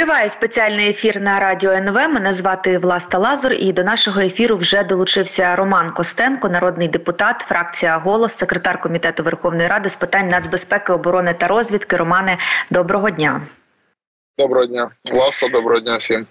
Триває 0.00 0.28
спеціальний 0.28 0.90
ефір 0.90 1.20
на 1.20 1.40
радіо 1.40 1.70
НВ. 1.70 1.94
Мене 1.94 2.32
звати 2.32 2.78
Власта 2.78 3.18
Лазур, 3.18 3.52
і 3.52 3.72
до 3.72 3.84
нашого 3.84 4.20
ефіру 4.20 4.56
вже 4.56 4.84
долучився 4.84 5.56
Роман 5.56 5.90
Костенко, 5.90 6.48
народний 6.48 6.88
депутат, 6.88 7.40
фракція 7.40 7.98
Голос, 7.98 8.36
секретар 8.36 8.80
комітету 8.80 9.22
Верховної 9.22 9.68
Ради 9.68 9.88
з 9.88 9.96
питань 9.96 10.28
нацбезпеки, 10.28 10.92
оборони 10.92 11.34
та 11.34 11.46
розвідки. 11.46 11.96
Романе, 11.96 12.38
доброго 12.70 13.10
дня. 13.10 13.42
Доброго 14.38 14.66
дня, 14.66 14.90
Власа, 15.12 15.48
доброго 15.48 15.80
дня 15.80 15.96
всім. 15.96 16.26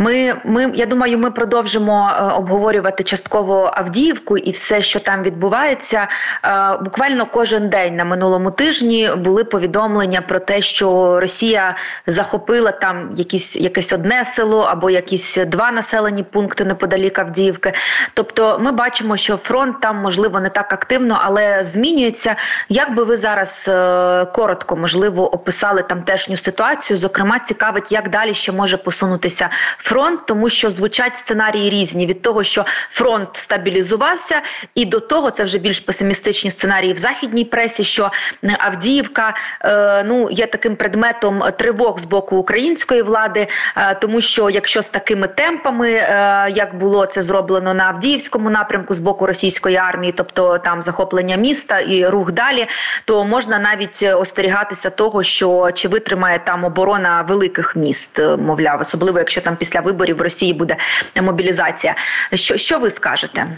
Ми, 0.00 0.34
ми, 0.44 0.70
я 0.74 0.86
думаю, 0.86 1.18
ми 1.18 1.30
продовжимо 1.30 2.10
е, 2.12 2.22
обговорювати 2.22 3.04
частково 3.04 3.70
Авдіївку 3.74 4.38
і 4.38 4.50
все, 4.50 4.80
що 4.80 5.00
там 5.00 5.22
відбувається. 5.22 6.08
Е, 6.44 6.78
буквально 6.80 7.26
кожен 7.26 7.68
день 7.68 7.96
на 7.96 8.04
минулому 8.04 8.50
тижні 8.50 9.10
були 9.16 9.44
повідомлення 9.44 10.20
про 10.20 10.38
те, 10.38 10.60
що 10.60 11.20
Росія 11.20 11.76
захопила 12.06 12.70
там 12.70 13.10
якісь 13.16 13.56
якесь 13.56 13.92
одне 13.92 14.24
село 14.24 14.62
або 14.62 14.90
якісь 14.90 15.36
два 15.36 15.72
населені 15.72 16.22
пункти 16.22 16.64
неподалік 16.64 17.18
Авдіївки. 17.18 17.72
Тобто, 18.14 18.58
ми 18.62 18.72
бачимо, 18.72 19.16
що 19.16 19.36
фронт 19.36 19.80
там 19.80 19.96
можливо 19.96 20.40
не 20.40 20.48
так 20.48 20.72
активно, 20.72 21.20
але 21.22 21.64
змінюється. 21.64 22.36
Як 22.68 22.94
би 22.94 23.04
ви 23.04 23.16
зараз 23.16 23.68
е, 23.68 24.24
коротко 24.24 24.76
можливо 24.76 25.34
описали 25.34 25.82
тамтешню 25.82 26.36
ситуацію? 26.36 26.96
Зокрема, 26.96 27.38
цікавить, 27.38 27.92
як 27.92 28.08
далі 28.08 28.34
ще 28.34 28.52
може 28.52 28.76
посунутися 28.76 29.48
фронт, 29.78 30.20
тому 30.26 30.48
що 30.48 30.70
звучать 30.70 31.16
сценарії 31.16 31.70
різні 31.70 32.06
від 32.06 32.22
того, 32.22 32.42
що 32.42 32.64
фронт 32.90 33.28
стабілізувався, 33.32 34.42
і 34.74 34.84
до 34.84 35.00
того 35.00 35.30
це 35.30 35.44
вже 35.44 35.58
більш 35.58 35.80
песимістичні 35.80 36.50
сценарії 36.50 36.92
в 36.92 36.98
західній 36.98 37.44
пресі. 37.44 37.84
Що 37.84 38.10
е, 38.44 38.56
Авдіївка 38.58 39.34
е, 39.64 40.04
ну 40.06 40.30
є 40.30 40.46
таким 40.46 40.76
предметом 40.76 41.42
тривог 41.58 41.98
з 41.98 42.04
боку 42.04 42.36
української 42.36 43.02
влади, 43.02 43.46
е, 43.76 43.94
тому 43.94 44.20
що 44.20 44.50
якщо 44.50 44.82
з 44.82 44.90
такими 44.90 45.26
темпами, 45.26 45.90
е, 45.90 46.46
як 46.50 46.78
було 46.78 47.06
це 47.06 47.22
зроблено 47.22 47.74
на 47.74 47.84
Авдіївському 47.84 48.50
напрямку 48.50 48.94
з 48.94 49.00
боку 49.00 49.26
російської 49.26 49.76
армії, 49.76 50.12
тобто 50.16 50.58
там 50.58 50.82
захоплення 50.82 51.36
міста 51.36 51.80
і 51.80 52.06
рух 52.06 52.32
далі, 52.32 52.66
то 53.04 53.24
можна 53.24 53.58
навіть 53.58 54.02
остерігатися 54.16 54.90
того, 54.90 55.22
що 55.22 55.70
чи 55.74 55.88
витримає 55.88 56.38
там 56.38 56.64
оборона 56.64 57.22
великих 57.22 57.76
міст, 57.76 58.18
е, 58.18 58.36
мовляв, 58.36 58.80
особливо 58.80 59.18
якщо 59.18 59.40
там 59.40 59.56
після 59.60 59.80
виборів 59.80 60.16
в 60.16 60.20
Росії 60.20 60.54
буде 60.54 60.76
мобілізація. 61.22 61.94
Що, 62.34 62.56
Що 62.56 62.78
ви 62.78 62.90
скажете? 62.90 63.56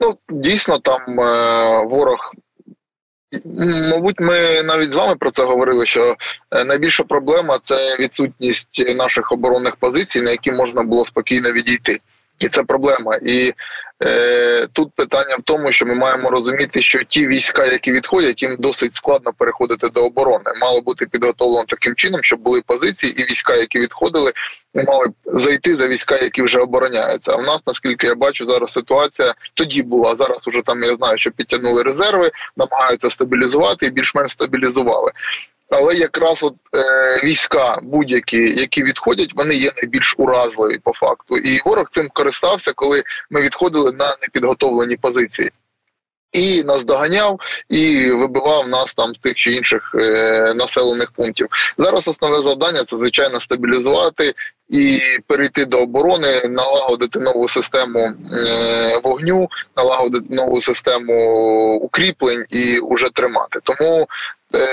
Ну 0.00 0.18
дійсно 0.28 0.78
там 0.78 1.20
е, 1.20 1.84
ворог. 1.84 2.32
Мабуть, 3.90 4.20
ми 4.20 4.62
навіть 4.62 4.92
з 4.92 4.96
вами 4.96 5.16
про 5.16 5.30
це 5.30 5.44
говорили. 5.44 5.86
Що 5.86 6.16
е, 6.50 6.64
найбільша 6.64 7.04
проблема 7.04 7.58
це 7.64 7.96
відсутність 7.96 8.96
наших 8.96 9.32
оборонних 9.32 9.76
позицій, 9.76 10.22
на 10.22 10.30
які 10.30 10.52
можна 10.52 10.82
було 10.82 11.04
спокійно 11.04 11.52
відійти, 11.52 12.00
і 12.40 12.48
це 12.48 12.62
проблема. 12.62 13.16
І 13.16 13.52
Е, 14.02 14.66
тут 14.72 14.92
питання 14.94 15.36
в 15.36 15.42
тому, 15.42 15.72
що 15.72 15.86
ми 15.86 15.94
маємо 15.94 16.30
розуміти, 16.30 16.82
що 16.82 17.04
ті 17.04 17.26
війська, 17.26 17.64
які 17.64 17.92
відходять, 17.92 18.42
їм 18.42 18.56
досить 18.58 18.94
складно 18.94 19.32
переходити 19.38 19.88
до 19.88 20.04
оборони. 20.04 20.44
Мало 20.60 20.80
бути 20.80 21.06
підготовлено 21.06 21.64
таким 21.68 21.94
чином, 21.94 22.22
щоб 22.22 22.40
були 22.40 22.62
позиції, 22.66 23.22
і 23.22 23.30
війська, 23.30 23.54
які 23.54 23.78
відходили, 23.78 24.32
мали 24.74 25.06
зайти 25.26 25.74
за 25.74 25.88
війська, 25.88 26.16
які 26.16 26.42
вже 26.42 26.58
обороняються. 26.58 27.32
А 27.32 27.36
в 27.36 27.42
нас, 27.42 27.60
наскільки 27.66 28.06
я 28.06 28.14
бачу, 28.14 28.46
зараз 28.46 28.72
ситуація 28.72 29.34
тоді 29.54 29.82
була. 29.82 30.16
Зараз 30.16 30.48
уже 30.48 30.62
там 30.62 30.82
я 30.82 30.96
знаю, 30.96 31.18
що 31.18 31.30
підтягнули 31.30 31.82
резерви, 31.82 32.30
намагаються 32.56 33.10
стабілізувати 33.10 33.86
і 33.86 33.90
більш-менш 33.90 34.30
стабілізували. 34.30 35.12
Але 35.70 35.94
якраз 35.94 36.42
от 36.42 36.54
е, 36.74 37.20
війська 37.24 37.78
будь-які, 37.82 38.60
які 38.60 38.82
відходять, 38.82 39.30
вони 39.34 39.54
є 39.54 39.72
найбільш 39.76 40.14
уразливі 40.18 40.78
по 40.78 40.92
факту. 40.92 41.36
І 41.36 41.62
ворог 41.64 41.90
цим 41.90 42.08
користався, 42.12 42.72
коли 42.72 43.02
ми 43.30 43.40
відходили 43.40 43.92
на 43.92 44.16
непідготовлені 44.22 44.96
позиції. 44.96 45.50
І 46.32 46.62
нас 46.62 46.84
доганяв 46.84 47.40
і 47.68 48.10
вибивав 48.10 48.68
нас 48.68 48.94
там 48.94 49.14
з 49.14 49.18
тих 49.18 49.34
чи 49.34 49.52
інших 49.52 49.94
е, 49.94 50.54
населених 50.54 51.10
пунктів. 51.10 51.48
Зараз 51.78 52.08
основне 52.08 52.40
завдання 52.40 52.84
це 52.84 52.98
звичайно 52.98 53.40
стабілізувати 53.40 54.34
і 54.68 55.00
перейти 55.26 55.64
до 55.64 55.78
оборони, 55.78 56.42
налагодити 56.48 57.18
нову 57.18 57.48
систему 57.48 58.12
е, 58.32 59.00
вогню, 59.04 59.48
налагодити 59.76 60.26
нову 60.34 60.60
систему 60.60 61.14
укріплень 61.74 62.44
і 62.50 62.78
уже 62.78 63.06
тримати. 63.14 63.60
Тому 63.62 64.08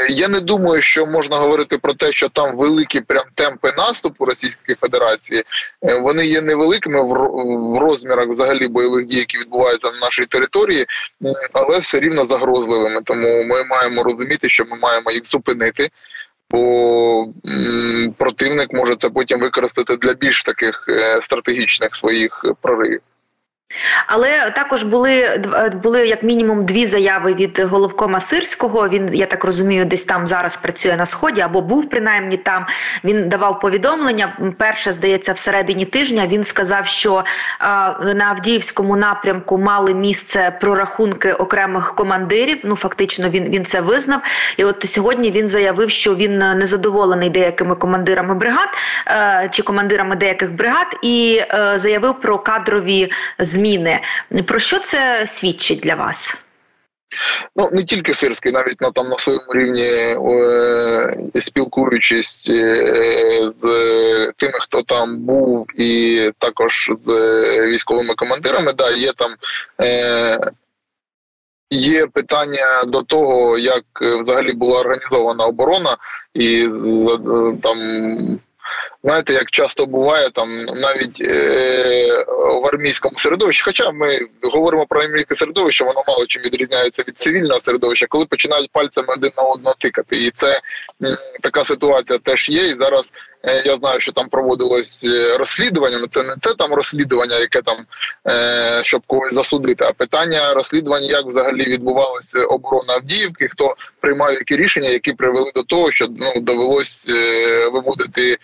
я 0.10 0.28
не 0.28 0.40
думаю, 0.40 0.82
що 0.82 1.06
можна 1.06 1.38
говорити 1.38 1.78
про 1.78 1.94
те, 1.94 2.12
що 2.12 2.30
там 2.30 2.58
великі 2.58 3.02
прям 3.02 3.24
темпи 3.36 3.72
наступу 3.78 4.26
Російської 4.26 4.76
Федерації. 4.76 5.44
Е, 5.84 6.00
вони 6.00 6.26
є 6.26 6.42
невеликими 6.42 7.04
в 7.04 7.78
розмірах 7.78 8.28
взагалі 8.28 8.68
бойових 8.68 9.06
дій, 9.06 9.18
які 9.18 9.38
відбуваються 9.38 9.92
на 9.92 10.00
нашій 10.00 10.26
території, 10.26 10.86
але 11.54 11.78
все 11.78 12.00
рівно 12.00 12.26
загрозливими. 12.26 13.02
Тому 13.04 13.44
ми 13.44 13.64
маємо 13.64 14.04
розуміти, 14.04 14.50
що 14.50 14.66
ми 14.66 14.78
маємо 14.78 15.12
їх 15.12 15.28
зупинити. 15.28 15.90
Бо 16.50 17.28
противник 18.18 18.74
може 18.74 18.96
це 18.96 19.10
потім 19.10 19.40
використати 19.40 19.98
для 19.98 20.14
більш 20.14 20.44
таких 20.44 20.86
е, 20.90 21.22
стратегічних 21.22 21.96
своїх 21.96 22.46
проривів. 22.62 23.02
Але 24.08 24.52
також 24.52 24.84
були 24.84 25.42
були 25.84 26.08
як 26.08 26.24
мінімум 26.24 26.66
дві 26.66 26.86
заяви 26.86 27.34
від 27.34 27.60
головкома 27.60 28.20
Сирського. 28.20 28.90
Він 28.90 29.10
я 29.14 29.26
так 29.26 29.44
розумію, 29.44 29.86
десь 29.86 30.06
там 30.06 30.28
зараз 30.28 30.58
працює 30.58 30.96
на 30.96 31.06
сході 31.06 31.42
або 31.42 31.62
був 31.62 31.90
принаймні 31.90 32.38
там. 32.38 32.66
Він 33.04 33.30
давав 33.30 33.60
повідомлення. 33.60 34.54
Перше 34.58 34.92
здається, 34.94 35.34
всередині 35.34 35.86
тижня 35.86 36.28
він 36.28 36.44
сказав, 36.44 36.86
що 36.86 37.24
а, 37.60 37.94
на 38.16 38.26
Авдіївському 38.26 38.96
напрямку 38.96 39.58
мали 39.58 39.94
місце 39.94 40.58
прорахунки 40.62 41.34
окремих 41.34 41.96
командирів. 41.96 42.58
Ну 42.64 42.76
фактично, 42.76 43.30
він 43.30 43.44
він 43.44 43.66
це 43.66 43.82
визнав. 43.82 44.22
І 44.58 44.64
от 44.64 44.90
сьогодні 44.90 45.32
він 45.32 45.48
заявив, 45.48 45.90
що 45.90 46.16
він 46.16 46.38
незадоволений 46.38 47.30
деякими 47.30 47.76
командирами 47.76 48.36
бригад 48.36 48.70
а, 49.06 49.48
чи 49.48 49.64
командирами 49.64 50.16
деяких 50.16 50.54
бригад, 50.54 50.88
і 51.02 51.42
а, 51.50 51.78
заявив 51.78 52.22
про 52.22 52.40
кадрові 52.40 53.12
зміни. 53.56 54.00
Про 54.48 54.60
що 54.60 54.80
це 54.80 55.28
свідчить 55.28 55.80
для 55.80 55.96
вас? 55.96 56.46
Ну 57.56 57.70
не 57.72 57.84
тільки 57.84 58.14
сирський, 58.14 58.52
навіть 58.52 58.82
на 58.82 58.92
там 58.92 59.10
на 59.10 59.18
своєму 59.18 59.54
рівні 59.54 59.84
е, 59.84 61.42
спілкуючись 61.42 62.50
е, 62.50 63.52
з 63.62 63.68
тими, 64.38 64.60
хто 64.62 64.84
там 64.84 65.20
був, 65.20 65.68
і 65.76 66.32
також 66.40 66.92
з 67.06 67.10
військовими 67.68 68.16
командирами, 68.16 68.74
да, 68.74 68.92
є 68.92 69.14
там. 69.14 69.36
Е, 69.82 70.52
Є 71.70 72.08
питання 72.08 72.84
до 72.88 73.04
того, 73.04 73.58
як 73.58 73.84
взагалі 74.02 74.54
була 74.54 74.80
організована 74.80 75.46
оборона, 75.46 75.98
і 76.34 76.64
е, 76.64 76.70
там 77.64 77.80
знаєте, 79.06 79.34
як 79.34 79.52
часто 79.52 79.86
буває 79.86 80.30
там 80.30 80.66
навіть 80.66 81.22
е, 81.22 82.24
в 82.62 82.68
армійському 82.68 83.18
середовищі, 83.18 83.64
хоча 83.64 83.92
ми 83.92 84.20
говоримо 84.42 84.86
про 84.86 85.02
армійське 85.02 85.36
середовище, 85.36 85.84
воно 85.84 86.04
мало 86.08 86.26
чим 86.26 86.44
відрізняється 86.44 87.04
від 87.08 87.20
цивільного 87.20 87.60
середовища, 87.62 88.06
коли 88.10 88.26
починають 88.26 88.72
пальцями 88.72 89.08
один 89.18 89.32
на 89.38 89.44
одного 89.44 89.76
тикати, 89.80 90.16
і 90.16 90.32
це 90.32 90.48
м, 91.04 91.18
така 91.42 91.64
ситуація 91.64 92.20
теж 92.20 92.50
є. 92.50 92.68
І 92.68 92.76
зараз 92.80 93.12
я 93.66 93.76
знаю, 93.76 94.00
що 94.00 94.12
там 94.12 94.30
проводилось 94.30 95.04
е, 95.04 95.38
розслідування. 95.38 95.98
але 95.98 96.08
Це 96.08 96.24
не 96.24 96.36
те 96.42 96.54
там 96.54 96.74
розслідування, 96.74 97.40
яке 97.40 97.62
там 97.62 97.78
е, 98.28 98.82
щоб 98.84 99.02
когось 99.08 99.34
засудити. 99.34 99.86
А 99.86 99.94
питання 99.94 100.54
розслідування, 100.54 101.08
як 101.08 101.26
взагалі 101.26 101.64
відбувалася 101.64 102.46
оборона 102.46 102.94
Авдіївки, 102.94 103.48
хто 103.48 103.76
приймав 104.00 104.34
які 104.34 104.56
рішення, 104.56 104.90
які 104.90 105.14
привели 105.14 105.52
до 105.56 105.64
того, 105.64 105.92
що 105.92 106.08
ну 106.10 106.42
довелось 106.42 107.08
виводити 107.74 108.38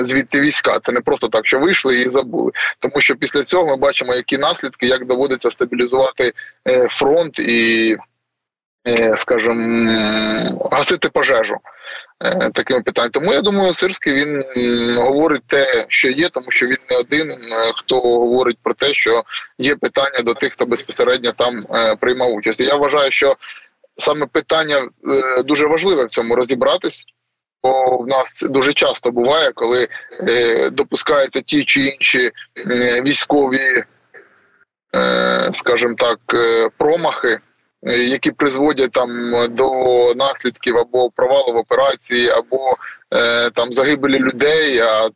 звідти 0.00 0.40
війська. 0.40 0.80
Це 0.80 0.92
не 0.92 1.00
просто 1.00 1.28
так, 1.28 1.46
що 1.46 1.58
вийшли 1.58 2.00
і 2.00 2.08
забули. 2.08 2.52
Тому 2.80 3.00
що 3.00 3.14
після 3.14 3.42
цього 3.42 3.66
ми 3.66 3.76
бачимо, 3.76 4.14
які 4.14 4.38
наслідки, 4.38 4.86
як 4.86 5.06
доводиться 5.06 5.50
стабілізувати 5.50 6.32
фронт 6.88 7.38
і, 7.38 7.96
скажімо, 9.16 10.68
гасити 10.72 11.08
пожежу. 11.08 11.56
Е, 12.24 12.50
такими 12.54 12.82
питаннями. 12.82 13.10
Тому 13.10 13.32
я 13.32 13.42
думаю, 13.42 13.72
Сирський 13.72 14.14
він 14.14 14.44
говорить 14.98 15.42
те, 15.46 15.86
що 15.88 16.10
є, 16.10 16.28
тому 16.28 16.50
що 16.50 16.66
він 16.66 16.76
не 16.90 16.96
один, 16.96 17.30
е, 17.30 17.72
хто 17.76 18.00
говорить 18.00 18.58
про 18.62 18.74
те, 18.74 18.94
що 18.94 19.22
є 19.58 19.76
питання 19.76 20.22
до 20.24 20.34
тих, 20.34 20.52
хто 20.52 20.66
безпосередньо 20.66 21.32
там 21.32 21.66
е, 21.70 21.96
приймав 21.96 22.34
участь. 22.34 22.60
Я 22.60 22.76
вважаю, 22.76 23.10
що 23.10 23.36
саме 23.98 24.26
питання 24.26 24.88
дуже 25.44 25.66
важливе 25.66 26.04
в 26.04 26.08
цьому 26.08 26.34
розібратись. 26.36 27.04
Бо 27.62 27.98
в 27.98 28.06
нас 28.06 28.26
дуже 28.42 28.72
часто 28.72 29.10
буває, 29.10 29.52
коли 29.52 29.88
е, 30.20 30.70
допускаються 30.70 31.40
ті 31.40 31.64
чи 31.64 31.80
інші 31.80 32.30
е, 32.56 33.02
військові, 33.02 33.84
е, 34.94 35.50
скажімо 35.54 35.94
так, 35.98 36.18
промахи 36.78 37.38
які 37.82 38.30
призводять 38.30 38.92
там 38.92 39.32
до 39.50 39.70
наслідків 40.14 40.76
або 40.76 41.10
провалу 41.10 41.52
в 41.52 41.56
операції, 41.56 42.28
або 42.28 42.76
е, 43.14 43.50
там 43.50 43.72
загибелі 43.72 44.18
людей. 44.18 44.78
А 44.78 45.08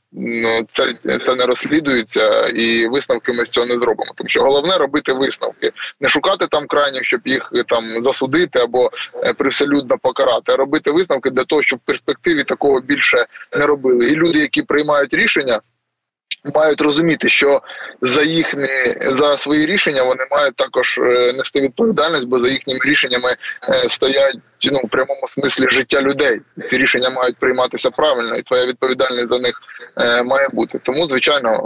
це 0.68 0.94
це 1.24 1.34
не 1.34 1.46
розслідується, 1.46 2.46
і 2.46 2.88
висновки 2.88 3.32
ми 3.32 3.46
з 3.46 3.50
цього 3.50 3.66
не 3.66 3.78
зробимо. 3.78 4.12
Тому 4.16 4.28
що 4.28 4.42
головне 4.42 4.78
робити 4.78 5.12
висновки, 5.12 5.72
не 6.00 6.08
шукати 6.08 6.46
там 6.46 6.66
крайніх, 6.66 7.04
щоб 7.04 7.20
їх 7.24 7.52
там 7.68 8.02
засудити 8.02 8.58
або 8.58 8.90
е, 9.24 9.34
привселюдно 9.34 9.98
покарати, 10.02 10.52
а 10.52 10.56
робити 10.56 10.90
висновки 10.90 11.30
для 11.30 11.44
того, 11.44 11.62
щоб 11.62 11.78
в 11.78 11.86
перспективі 11.86 12.44
такого 12.44 12.80
більше 12.80 13.26
не 13.52 13.66
робили. 13.66 14.06
І 14.06 14.14
люди, 14.14 14.38
які 14.38 14.62
приймають 14.62 15.14
рішення 15.14 15.60
мають 16.54 16.80
розуміти, 16.80 17.28
що 17.28 17.62
за 18.00 18.22
їхні 18.22 18.68
за 19.00 19.36
свої 19.36 19.66
рішення 19.66 20.04
вони 20.04 20.26
мають 20.30 20.56
також 20.56 20.98
е, 20.98 21.32
нести 21.32 21.60
відповідальність, 21.60 22.28
бо 22.28 22.40
за 22.40 22.48
їхніми 22.48 22.80
рішеннями 22.84 23.36
е, 23.68 23.88
стоять 23.88 24.36
ну 24.72 24.80
в 24.84 24.88
прямому 24.88 25.28
смислі 25.34 25.66
життя 25.70 26.00
людей. 26.00 26.40
Ці 26.66 26.76
рішення 26.76 27.10
мають 27.10 27.36
прийматися 27.36 27.90
правильно, 27.90 28.36
і 28.36 28.42
твоя 28.42 28.66
відповідальність 28.66 29.28
за 29.28 29.38
них 29.38 29.54
е, 29.96 30.22
має 30.22 30.48
бути. 30.52 30.80
Тому, 30.82 31.08
звичайно, 31.08 31.62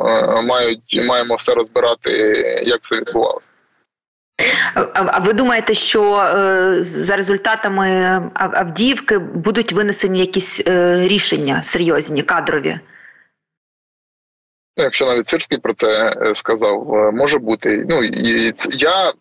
мають 0.46 1.00
маємо 1.08 1.34
все 1.34 1.54
розбирати, 1.54 2.10
як 2.66 2.80
це 2.82 2.96
відбувалося. 2.96 3.46
А 4.94 5.18
ви 5.18 5.32
думаєте, 5.32 5.74
що 5.74 6.30
за 6.80 7.16
результатами 7.16 7.88
Авдіївки 8.34 9.18
будуть 9.18 9.72
винесені 9.72 10.20
якісь 10.20 10.62
рішення 11.06 11.62
серйозні, 11.62 12.22
кадрові? 12.22 12.78
Ну, 14.76 14.84
якщо 14.84 15.06
навіть 15.06 15.28
Сирський 15.28 15.58
про 15.58 15.74
це 15.74 16.16
е, 16.22 16.34
сказав, 16.34 16.94
е, 16.94 17.10
може 17.12 17.38
бути. 17.38 17.86
Ну 17.90 18.04
і 18.04 18.52
я 18.70 19.12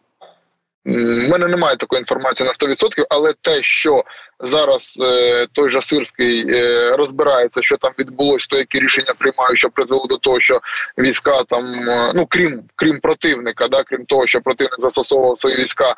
в 0.85 1.29
мене 1.29 1.47
немає 1.47 1.77
такої 1.77 1.99
інформації 1.99 2.47
на 2.47 2.53
100%, 2.53 3.05
але 3.09 3.33
те, 3.41 3.61
що 3.61 4.03
зараз 4.39 4.97
е, 5.01 5.47
той 5.53 5.71
же 5.71 5.81
Сирський 5.81 6.45
розбирається, 6.95 7.61
що 7.61 7.77
там 7.77 7.91
відбулося, 7.99 8.47
то 8.49 8.57
які 8.57 8.79
рішення 8.79 9.13
приймають, 9.17 9.57
що 9.57 9.69
призвело 9.69 10.07
до 10.07 10.17
того, 10.17 10.39
що 10.39 10.59
війська 10.97 11.43
там, 11.49 11.63
ну 12.15 12.25
крім 12.29 12.63
крім 12.75 12.99
противника, 12.99 13.67
да, 13.67 13.83
крім 13.83 14.05
того, 14.05 14.27
що 14.27 14.41
противник 14.41 14.79
застосовував 14.79 15.37
свої 15.37 15.57
війська, 15.57 15.95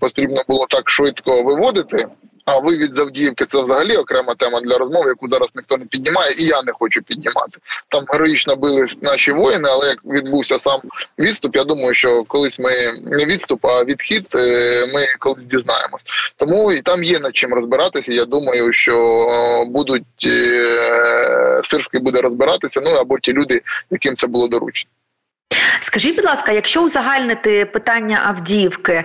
потрібно 0.00 0.42
було 0.48 0.66
так 0.70 0.90
швидко 0.90 1.42
виводити. 1.42 2.06
А 2.48 2.58
вивід 2.58 2.96
з 2.96 2.98
Авдіївки 2.98 3.46
це 3.46 3.62
взагалі 3.62 3.96
окрема 3.96 4.34
тема 4.34 4.60
для 4.60 4.78
розмови, 4.78 5.08
яку 5.08 5.28
зараз 5.28 5.50
ніхто 5.54 5.76
не 5.76 5.84
піднімає, 5.84 6.32
і 6.38 6.44
я 6.44 6.62
не 6.62 6.72
хочу 6.72 7.02
піднімати. 7.02 7.58
Там 7.88 8.04
героїчно 8.08 8.56
били 8.56 8.86
наші 9.02 9.32
воїни, 9.32 9.68
але 9.68 9.88
як 9.88 10.04
відбувся 10.04 10.58
сам 10.58 10.80
відступ, 11.18 11.56
я 11.56 11.64
думаю, 11.64 11.94
що 11.94 12.24
колись 12.24 12.58
ми 12.58 12.92
не 12.92 13.26
відступ, 13.26 13.66
а 13.66 13.84
відхід 13.84 14.26
е, 14.34 14.86
ми 14.94 15.06
колись 15.18 15.46
дізнаємось. 15.46 16.02
Тому 16.36 16.72
і 16.72 16.82
там 16.82 17.04
є 17.04 17.18
над 17.18 17.36
чим 17.36 17.54
розбиратися. 17.54 18.12
Я 18.12 18.24
думаю, 18.24 18.72
що 18.72 19.64
будуть 19.68 20.26
е, 20.26 21.60
Сирський 21.64 22.00
буде 22.00 22.20
розбиратися. 22.20 22.80
Ну 22.84 22.90
або 22.90 23.18
ті 23.18 23.32
люди, 23.32 23.62
яким 23.90 24.16
це 24.16 24.26
було 24.26 24.48
доручено. 24.48 24.90
Скажіть, 25.80 26.16
будь 26.16 26.24
ласка, 26.24 26.52
якщо 26.52 26.82
узагальнити 26.82 27.64
питання 27.64 28.20
Авдіївки, 28.24 29.04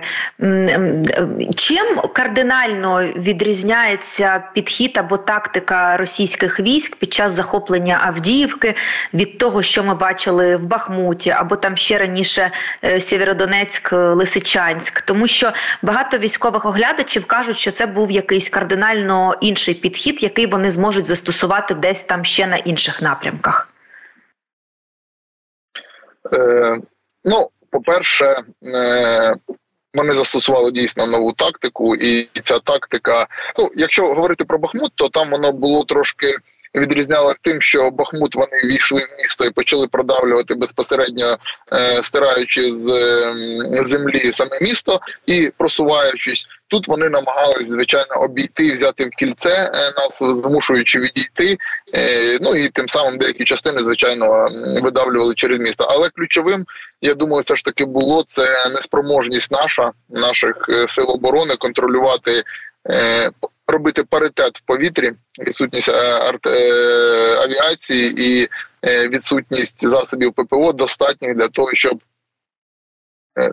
чим 1.56 2.00
кардинально 2.12 3.04
відрізняється 3.16 4.44
підхід 4.54 4.98
або 4.98 5.16
тактика 5.16 5.96
російських 5.96 6.60
військ 6.60 6.96
під 6.96 7.14
час 7.14 7.32
захоплення 7.32 8.00
Авдіївки 8.02 8.74
від 9.14 9.38
того, 9.38 9.62
що 9.62 9.84
ми 9.84 9.94
бачили 9.94 10.56
в 10.56 10.66
Бахмуті, 10.66 11.30
або 11.30 11.56
там 11.56 11.76
ще 11.76 11.98
раніше 11.98 12.50
е, 12.84 13.00
Сєвєродонецьк, 13.00 13.92
Лисичанськ, 13.92 15.00
тому 15.00 15.26
що 15.26 15.52
багато 15.82 16.18
військових 16.18 16.66
оглядачів 16.66 17.24
кажуть, 17.24 17.58
що 17.58 17.70
це 17.70 17.86
був 17.86 18.10
якийсь 18.10 18.48
кардинально 18.48 19.34
інший 19.40 19.74
підхід, 19.74 20.22
який 20.22 20.46
вони 20.46 20.70
зможуть 20.70 21.06
застосувати 21.06 21.74
десь 21.74 22.04
там 22.04 22.24
ще 22.24 22.46
на 22.46 22.56
інших 22.56 23.02
напрямках. 23.02 23.68
Е, 26.32 26.80
Ну, 27.24 27.48
по-перше, 27.70 28.26
е, 28.64 29.34
вони 29.94 30.12
застосували 30.12 30.72
дійсно 30.72 31.06
нову 31.06 31.32
тактику, 31.32 31.96
і 31.96 32.28
ця 32.42 32.58
тактика. 32.58 33.26
Ну, 33.58 33.70
якщо 33.76 34.06
говорити 34.06 34.44
про 34.44 34.58
Бахмут, 34.58 34.92
то 34.94 35.08
там 35.08 35.30
воно 35.30 35.52
було 35.52 35.84
трошки 35.84 36.26
відрізняло 36.74 37.34
тим, 37.42 37.60
що 37.60 37.90
Бахмут 37.90 38.34
вони 38.34 38.62
війшли 38.64 39.00
в 39.00 39.22
місто 39.22 39.44
і 39.44 39.50
почали 39.50 39.88
продавлювати 39.88 40.54
безпосередньо 40.54 41.38
е, 41.72 42.00
стираючи 42.02 42.62
з 42.62 42.88
е, 42.88 43.82
землі 43.82 44.32
саме 44.32 44.58
місто 44.60 45.00
і 45.26 45.50
просуваючись. 45.58 46.46
Тут 46.68 46.88
вони 46.88 47.08
намагались 47.08 47.66
звичайно 47.66 48.14
обійти, 48.14 48.72
взяти 48.72 49.04
в 49.04 49.10
кільце 49.10 49.70
е, 49.74 49.92
нас, 50.00 50.42
змушуючи 50.42 51.00
відійти. 51.00 51.58
Е, 51.94 52.38
ну 52.40 52.56
і 52.56 52.68
тим 52.68 52.88
самим 52.88 53.18
деякі 53.18 53.44
частини, 53.44 53.78
звичайно, 53.78 54.48
видавлювали 54.82 55.34
через 55.34 55.58
місто. 55.58 55.86
Але 55.90 56.10
ключовим, 56.10 56.66
я 57.00 57.14
думаю, 57.14 57.40
все 57.40 57.56
ж 57.56 57.64
таки 57.64 57.84
було 57.84 58.24
це 58.28 58.68
неспроможність 58.68 59.52
наша 59.52 59.92
наших 60.10 60.56
сил 60.88 61.10
оборони 61.10 61.56
контролювати 61.56 62.42
робити 63.66 64.04
паритет 64.10 64.58
в 64.58 64.60
повітрі, 64.66 65.12
відсутність 65.38 65.88
е, 65.88 66.38
е, 66.46 66.60
авіації 67.36 68.14
і 68.16 68.48
е, 68.82 69.08
відсутність 69.08 69.88
засобів 69.88 70.32
ППО 70.32 70.72
достатніх 70.72 71.36
для 71.36 71.48
того, 71.48 71.74
щоб 71.74 71.98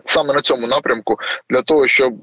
Саме 0.06 0.34
на 0.34 0.40
цьому 0.40 0.66
напрямку 0.66 1.16
для 1.50 1.62
того, 1.62 1.88
щоб 1.88 2.14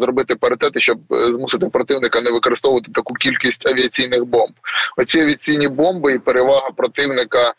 зробити 0.00 0.36
паритети, 0.36 0.80
щоб 0.80 0.98
змусити 1.10 1.68
противника 1.68 2.20
не 2.20 2.30
використовувати 2.30 2.92
таку 2.94 3.14
кількість 3.14 3.66
авіаційних 3.66 4.24
бомб. 4.24 4.54
Оці 4.96 5.20
авіаційні 5.20 5.68
бомби 5.68 6.14
і 6.14 6.18
перевага 6.18 6.70
противника 6.76 7.54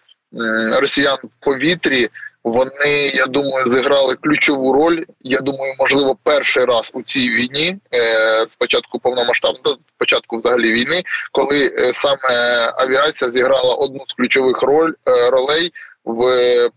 росіян 0.79 1.17
в 1.23 1.45
повітрі 1.45 2.09
вони, 2.43 3.11
я 3.15 3.25
думаю, 3.25 3.69
зіграли 3.69 4.15
ключову 4.15 4.73
роль. 4.73 5.01
Я 5.19 5.39
думаю, 5.39 5.75
можливо, 5.79 6.17
перший 6.23 6.65
раз 6.65 6.91
у 6.93 7.01
цій 7.01 7.29
війні, 7.29 7.77
е, 7.93 8.45
спочатку 8.49 8.99
повномасштабно, 8.99 9.77
спочатку 9.95 10.37
взагалі 10.37 10.73
війни, 10.73 11.03
коли 11.31 11.65
е, 11.65 11.93
саме 11.93 12.73
авіація 12.77 13.29
зіграла 13.29 13.75
одну 13.75 14.03
з 14.07 14.13
ключових 14.13 14.61
роль 14.61 14.93
е, 15.07 15.29
ролей 15.29 15.71
в 16.05 16.23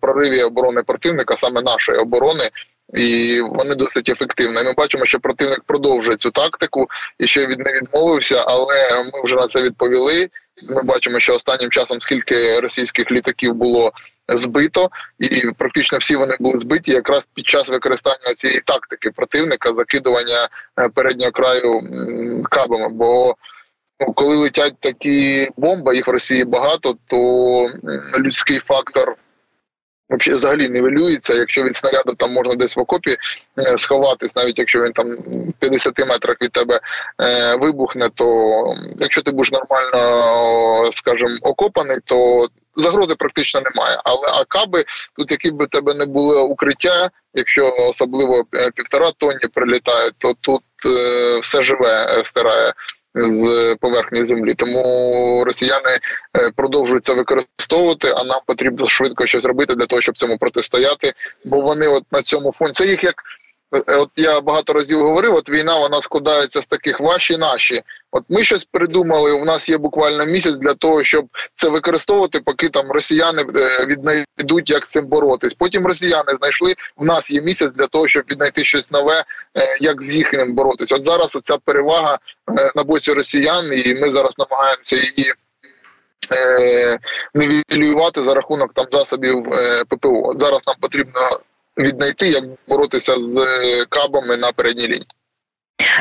прориві 0.01 0.43
оборони 0.43 0.83
противника, 0.83 1.37
саме 1.37 1.63
нашої 1.63 1.99
оборони. 1.99 2.51
І 2.95 3.41
вони 3.41 3.75
досить 3.75 4.09
ефективні. 4.09 4.65
Ми 4.65 4.73
бачимо, 4.73 5.07
що 5.07 5.21
противник 5.21 5.63
продовжує 5.67 6.17
цю 6.17 6.31
тактику 6.31 6.87
і 7.19 7.27
ще 7.27 7.47
від 7.47 7.59
не 7.59 7.73
відмовився, 7.73 8.45
але 8.47 9.05
ми 9.13 9.23
вже 9.25 9.37
на 9.37 9.49
це 9.49 9.63
відповіли. 9.63 10.29
Ми 10.69 10.83
бачимо, 10.83 11.21
що 11.21 11.35
останнім 11.35 11.71
часом 11.71 12.01
скільки 12.01 12.61
російських 12.61 13.11
літаків 13.11 13.55
було 13.55 13.93
збито, 14.29 14.89
і 15.19 15.51
практично 15.59 15.99
всі 15.99 16.17
вони 16.17 16.37
були 16.41 16.59
збиті 16.59 16.93
якраз 16.93 17.29
під 17.35 17.47
час 17.47 17.69
використання 17.69 18.35
цієї 18.37 18.63
тактики 18.67 19.11
противника 19.11 19.75
закидування 19.75 20.49
е, 20.79 20.89
переднього 20.89 21.33
краю 21.33 21.81
кабами. 22.51 22.89
Бо 22.89 23.35
ну, 24.01 24.13
коли 24.13 24.37
летять 24.37 24.75
такі 24.81 25.49
бомби, 25.57 25.97
їх 25.97 26.07
в 26.07 26.11
Росії 26.11 26.45
багато, 26.45 26.95
то 27.07 27.67
людський 28.19 28.59
фактор 28.59 29.17
взагалі 30.11 30.69
нівелюється. 30.69 31.35
Якщо 31.35 31.63
від 31.63 31.77
снаряду 31.77 32.15
там 32.15 32.33
можна 32.33 32.55
десь 32.55 32.77
в 32.77 32.81
окопі 32.81 33.17
е, 33.59 33.77
сховатись, 33.77 34.37
навіть 34.37 34.59
якщо 34.59 34.83
він 34.83 34.93
там 34.93 35.11
в 35.11 35.53
50 35.59 35.99
метрах 35.99 36.37
від 36.43 36.53
тебе 36.53 36.81
е, 37.21 37.57
вибухне, 37.57 38.11
то 38.15 38.25
якщо 38.97 39.23
ти 39.23 39.31
будеш 39.31 39.53
нормально, 39.53 40.93
скажімо, 40.93 41.39
окопаний, 41.43 41.99
то 42.05 42.47
загрози 42.77 43.15
практично 43.15 43.61
немає. 43.61 44.01
Але 44.05 44.29
акаби 44.29 44.85
тут, 45.17 45.31
які 45.31 45.51
б 45.51 45.67
тебе 45.67 45.95
не 45.95 46.07
було 46.07 46.45
укриття, 46.45 47.11
якщо 47.35 47.75
особливо 47.79 48.45
е, 48.55 48.71
півтора 48.75 49.13
тонні 49.19 49.49
прилітають, 49.55 50.15
то 50.19 50.35
тут 50.41 50.63
е, 50.87 51.39
все 51.39 51.63
живе 51.63 52.23
стирає 52.25 52.75
з 53.17 53.77
поверхні 53.81 54.25
землі. 54.25 54.55
Тому 54.55 55.45
росіяни 55.47 55.99
е, 56.37 56.51
продовжують 56.57 57.05
це 57.05 57.15
використовувати. 57.15 58.09
А 58.17 58.25
нам 58.25 58.41
потрібно 58.47 58.89
швидко 58.89 59.27
щось 59.27 59.45
робити 59.45 59.75
для 59.75 59.87
того, 59.87 60.03
щоб 60.03 60.19
цьому 60.19 60.39
протистояти. 60.39 61.13
Бо 61.45 61.61
вони, 61.61 61.89
от 61.89 62.05
на 62.13 62.23
цьому 62.23 62.53
фоні, 62.53 62.73
це 62.73 62.87
їх 62.87 63.05
як. 63.05 63.15
Е, 63.75 63.97
от 63.97 64.11
я 64.17 64.41
багато 64.41 64.73
разів 64.73 64.99
говорив, 64.99 65.35
от 65.35 65.51
війна 65.51 65.79
вона 65.79 66.01
складається 66.01 66.63
з 66.63 66.67
таких 66.67 67.01
ваші 67.01 67.37
наші. 67.37 67.83
От 68.11 68.25
ми 68.29 68.43
щось 68.45 68.65
придумали. 68.65 69.33
У 69.33 69.45
нас 69.45 69.69
є 69.69 69.79
буквально 69.79 70.27
місяць 70.27 70.55
для 70.55 70.75
того, 70.75 71.05
щоб 71.05 71.27
це 71.55 71.69
використовувати, 71.69 72.41
поки 72.45 72.69
там 72.69 72.91
росіяни 72.91 73.47
е, 73.57 73.87
віднайдуть, 73.87 74.71
як 74.71 74.87
з 74.87 74.91
цим 74.91 75.07
боротись. 75.07 75.55
Потім 75.55 75.87
росіяни 75.87 76.37
знайшли. 76.39 76.75
В 76.97 77.05
нас 77.05 77.31
є 77.31 77.43
місяць 77.43 77.73
для 77.73 77.87
того, 77.87 78.09
щоб 78.09 78.25
віднайти 78.31 78.65
щось 78.65 78.91
нове, 78.91 79.25
е, 79.55 79.79
як 79.81 80.03
з 80.03 80.17
їхнім 80.17 80.55
боротись. 80.55 80.93
От 80.93 81.05
зараз 81.05 81.39
ця 81.45 81.57
перевага 81.65 82.19
на 82.75 82.85
боці 82.85 83.13
росіян, 83.13 83.73
і 83.73 83.95
ми 83.95 84.13
зараз 84.13 84.35
намагаємося 84.39 84.97
її. 84.97 85.35
Невілювати 87.35 88.23
за 88.23 88.35
рахунок 88.35 88.73
там 88.75 88.87
засобів 88.91 89.45
ППО. 89.89 90.35
Зараз 90.39 90.61
нам 90.67 90.77
потрібно 90.81 91.41
віднайти, 91.79 92.29
як 92.29 92.45
боротися 92.69 93.15
з 93.15 93.87
кабами 93.89 94.37
на 94.37 94.53
передній 94.53 94.87
лінії. 94.87 95.07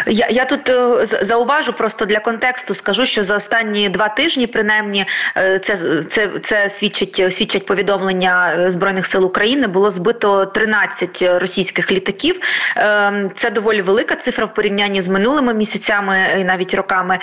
Я 0.08 0.28
я 0.30 0.46
тут 0.46 0.70
е, 0.70 1.06
зауважу 1.06 1.74
просто 1.74 2.06
для 2.06 2.20
контексту. 2.20 2.74
Скажу, 2.74 3.06
що 3.06 3.24
за 3.24 3.36
останні 3.36 3.90
два 3.90 4.10
тижні, 4.10 4.48
принаймні, 4.48 5.06
е, 5.38 5.60
це 5.60 6.02
це, 6.02 6.30
це 6.42 6.70
свідчить 6.70 7.34
свідчать 7.34 7.66
повідомлення 7.66 8.56
е, 8.60 8.70
збройних 8.70 9.06
сил 9.06 9.26
України. 9.26 9.68
Було 9.68 9.90
збито 9.90 10.46
13 10.46 11.24
російських 11.42 11.92
літаків. 11.92 12.40
Це 13.34 13.50
доволі 13.50 13.82
велика 13.82 14.16
цифра 14.16 14.46
в 14.46 14.54
порівнянні 14.54 15.02
з 15.02 15.10
минулими 15.10 15.54
місяцями 15.54 16.28
і 16.40 16.44
навіть 16.44 16.74
роками. 16.74 17.20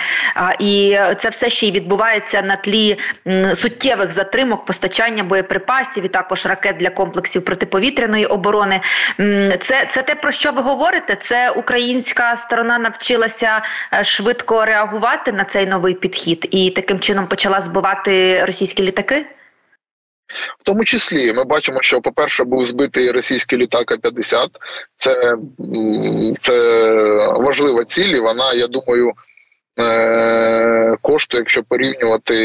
І 0.59 0.97
це 1.17 1.29
все 1.29 1.49
ще 1.49 1.67
й 1.67 1.71
відбувається 1.71 2.41
на 2.41 2.55
тлі 2.55 2.97
суттєвих 3.53 4.11
затримок 4.11 4.65
постачання 4.65 5.23
боєприпасів 5.23 6.05
і 6.05 6.07
також 6.07 6.45
ракет 6.45 6.77
для 6.77 6.89
комплексів 6.89 7.45
протиповітряної 7.45 8.25
оборони. 8.25 8.81
Це, 9.59 9.85
Це 9.89 10.01
те 10.01 10.15
про 10.15 10.31
що 10.31 10.51
ви 10.51 10.61
говорите? 10.61 11.15
Це 11.15 11.49
українська 11.49 12.37
сторона 12.43 12.79
навчилася 12.79 13.61
е, 13.93 14.03
швидко 14.03 14.65
реагувати 14.65 15.31
на 15.31 15.45
цей 15.45 15.65
новий 15.65 15.93
підхід 15.93 16.47
і 16.51 16.69
таким 16.69 16.99
чином 16.99 17.27
почала 17.27 17.59
збивати 17.59 18.45
російські 18.45 18.83
літаки? 18.83 19.25
В 20.59 20.63
тому 20.63 20.85
числі 20.85 21.33
ми 21.33 21.43
бачимо, 21.43 21.79
що, 21.81 22.01
по-перше, 22.01 22.43
був 22.43 22.63
збитий 22.63 23.11
російський 23.11 23.59
літак 23.59 23.91
А-50. 23.91 24.47
Це 24.95 25.35
це 26.41 26.57
важлива 27.37 27.83
ціль, 27.83 28.15
і 28.15 28.19
вона, 28.19 28.53
я 28.53 28.67
думаю, 28.67 29.11
е, 29.79 30.97
коштує, 31.01 31.41
якщо 31.41 31.63
порівнювати, 31.63 32.35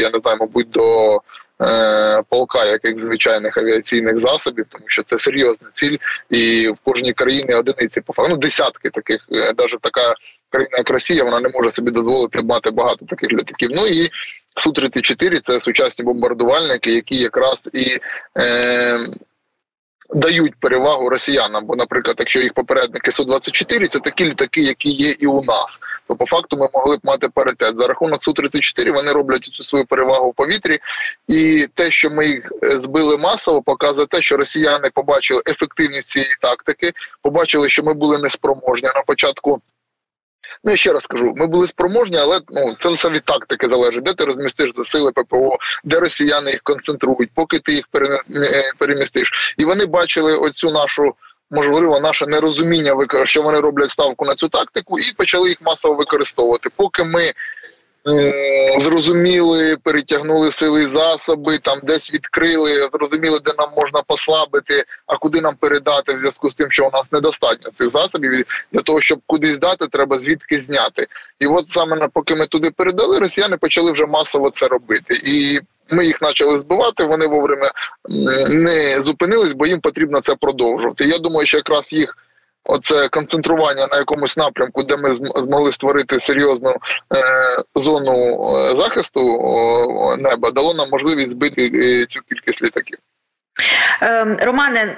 я 0.00 0.10
не 0.10 0.18
знаю, 0.18 0.38
мабуть, 0.40 0.70
до 0.70 1.20
Е, 1.62 2.22
полка 2.28 2.64
яких 2.64 3.00
звичайних 3.00 3.56
авіаційних 3.56 4.20
засобів, 4.20 4.66
тому 4.68 4.84
що 4.86 5.02
це 5.02 5.18
серйозна 5.18 5.68
ціль, 5.74 5.96
і 6.30 6.68
в 6.68 6.76
кожній 6.84 7.12
країні 7.12 7.54
одиниці 7.54 8.00
по 8.00 8.12
факту, 8.12 8.32
ну, 8.32 8.36
десятки 8.36 8.90
таких, 8.90 9.26
навіть 9.30 9.74
е, 9.74 9.78
така 9.82 10.14
країна, 10.50 10.76
як 10.78 10.90
Росія, 10.90 11.24
вона 11.24 11.40
не 11.40 11.48
може 11.48 11.72
собі 11.72 11.90
дозволити 11.90 12.42
мати 12.42 12.70
багато 12.70 13.06
таких 13.06 13.32
літаків. 13.32 13.68
Ну 13.72 13.86
і 13.86 14.10
су 14.56 14.72
34 14.72 15.40
це 15.40 15.60
сучасні 15.60 16.04
бомбардувальники, 16.04 16.92
які 16.92 17.16
якраз 17.16 17.70
і 17.74 17.98
е, 18.38 19.06
дають 20.14 20.54
перевагу 20.60 21.08
росіянам. 21.08 21.66
Бо, 21.66 21.76
наприклад, 21.76 22.16
якщо 22.18 22.40
їх 22.40 22.54
попередники 22.54 23.12
су 23.12 23.24
24 23.24 23.88
це 23.88 23.98
такі 23.98 24.24
літаки, 24.24 24.62
які 24.62 24.90
є 24.90 25.10
і 25.10 25.26
у 25.26 25.42
нас. 25.42 25.78
То 26.08 26.16
по 26.16 26.26
факту 26.26 26.56
ми 26.56 26.68
могли 26.74 26.96
б 26.96 27.00
мати 27.04 27.28
паритет. 27.28 27.76
За 27.76 27.86
рахунок 27.86 28.24
су 28.24 28.32
34 28.32 28.92
вони 28.92 29.12
роблять 29.12 29.44
цю 29.44 29.64
свою 29.64 29.86
перевагу 29.86 30.30
в 30.30 30.34
повітрі, 30.34 30.78
і 31.28 31.66
те, 31.74 31.90
що 31.90 32.10
ми 32.10 32.26
їх 32.26 32.52
е, 32.62 32.80
збили 32.80 33.18
масово, 33.18 33.62
показує 33.62 34.06
те, 34.06 34.22
що 34.22 34.36
росіяни 34.36 34.90
побачили 34.94 35.42
ефективність 35.48 36.08
цієї 36.08 36.36
тактики, 36.40 36.92
побачили, 37.22 37.68
що 37.68 37.82
ми 37.82 37.94
були 37.94 38.18
неспроможні 38.18 38.88
на 38.94 39.02
початку. 39.06 39.60
Ну, 40.64 40.70
я 40.70 40.76
ще 40.76 40.92
раз 40.92 41.06
кажу, 41.06 41.32
ми 41.36 41.46
були 41.46 41.66
спроможні, 41.66 42.18
але 42.18 42.40
ну 42.48 42.76
це 42.78 42.88
все 42.88 43.10
від 43.10 43.24
тактики 43.24 43.68
залежить. 43.68 44.04
Де 44.04 44.14
ти 44.14 44.24
розмістиш 44.24 44.70
за 44.76 44.84
сили 44.84 45.12
ППО, 45.12 45.56
де 45.84 46.00
росіяни 46.00 46.50
їх 46.50 46.60
концентрують, 46.62 47.30
поки 47.34 47.58
ти 47.58 47.72
їх 47.72 47.84
е, 47.94 48.72
перемістиш. 48.78 49.54
І 49.58 49.64
вони 49.64 49.86
бачили 49.86 50.36
оцю 50.36 50.70
нашу. 50.70 51.14
Можливо, 51.50 52.00
наше 52.00 52.26
нерозуміння 52.26 53.06
що 53.24 53.42
вони 53.42 53.60
роблять 53.60 53.90
ставку 53.90 54.24
на 54.24 54.34
цю 54.34 54.48
тактику, 54.48 54.98
і 54.98 55.12
почали 55.16 55.48
їх 55.48 55.58
масово 55.60 55.94
використовувати. 55.94 56.70
Поки 56.76 57.04
ми 57.04 57.32
зрозуміли, 58.78 59.76
перетягнули 59.82 60.52
сили 60.52 60.82
і 60.82 60.86
засоби, 60.86 61.58
там 61.58 61.80
десь 61.82 62.14
відкрили, 62.14 62.88
зрозуміли, 62.92 63.40
де 63.44 63.52
нам 63.58 63.70
можна 63.76 64.02
послабити, 64.06 64.84
а 65.06 65.16
куди 65.18 65.40
нам 65.40 65.54
передати 65.60 66.14
в 66.14 66.18
зв'язку 66.18 66.48
з 66.48 66.54
тим, 66.54 66.70
що 66.70 66.86
у 66.86 66.90
нас 66.90 67.12
недостатньо 67.12 67.70
цих 67.78 67.90
засобів. 67.90 68.44
Для 68.72 68.82
того 68.82 69.00
щоб 69.00 69.18
кудись 69.26 69.58
дати, 69.58 69.86
треба 69.86 70.18
звідки 70.18 70.58
зняти. 70.58 71.06
І 71.40 71.46
от 71.46 71.68
саме 71.68 72.08
поки 72.12 72.34
ми 72.34 72.46
туди 72.46 72.70
передали, 72.76 73.18
росіяни 73.18 73.56
почали 73.56 73.92
вже 73.92 74.06
масово 74.06 74.50
це 74.50 74.68
робити 74.68 75.14
і. 75.24 75.60
Ми 75.90 76.06
їх 76.06 76.18
почали 76.18 76.58
збивати, 76.58 77.04
вони 77.04 77.26
вовремя 77.26 77.72
не 78.48 79.02
зупинились, 79.02 79.52
бо 79.52 79.66
їм 79.66 79.80
потрібно 79.80 80.20
це 80.20 80.34
продовжувати. 80.34 81.04
Я 81.04 81.18
думаю, 81.18 81.46
що 81.46 81.56
якраз 81.56 81.92
їх 81.92 82.16
оце 82.68 83.08
концентрування 83.08 83.86
на 83.86 83.98
якомусь 83.98 84.36
напрямку, 84.36 84.82
де 84.82 84.96
ми 84.96 85.14
змогли 85.14 85.72
створити 85.72 86.20
серйозну 86.20 86.70
е, 86.70 86.76
зону 87.74 88.40
е, 88.56 88.76
захисту 88.76 89.20
неба, 90.18 90.50
дало 90.50 90.74
нам 90.74 90.88
можливість 90.90 91.32
збити 91.32 91.70
е, 91.74 92.06
цю 92.06 92.20
кількість 92.20 92.62
літаків. 92.62 92.98
Ем, 94.00 94.36
Романе, 94.40 94.94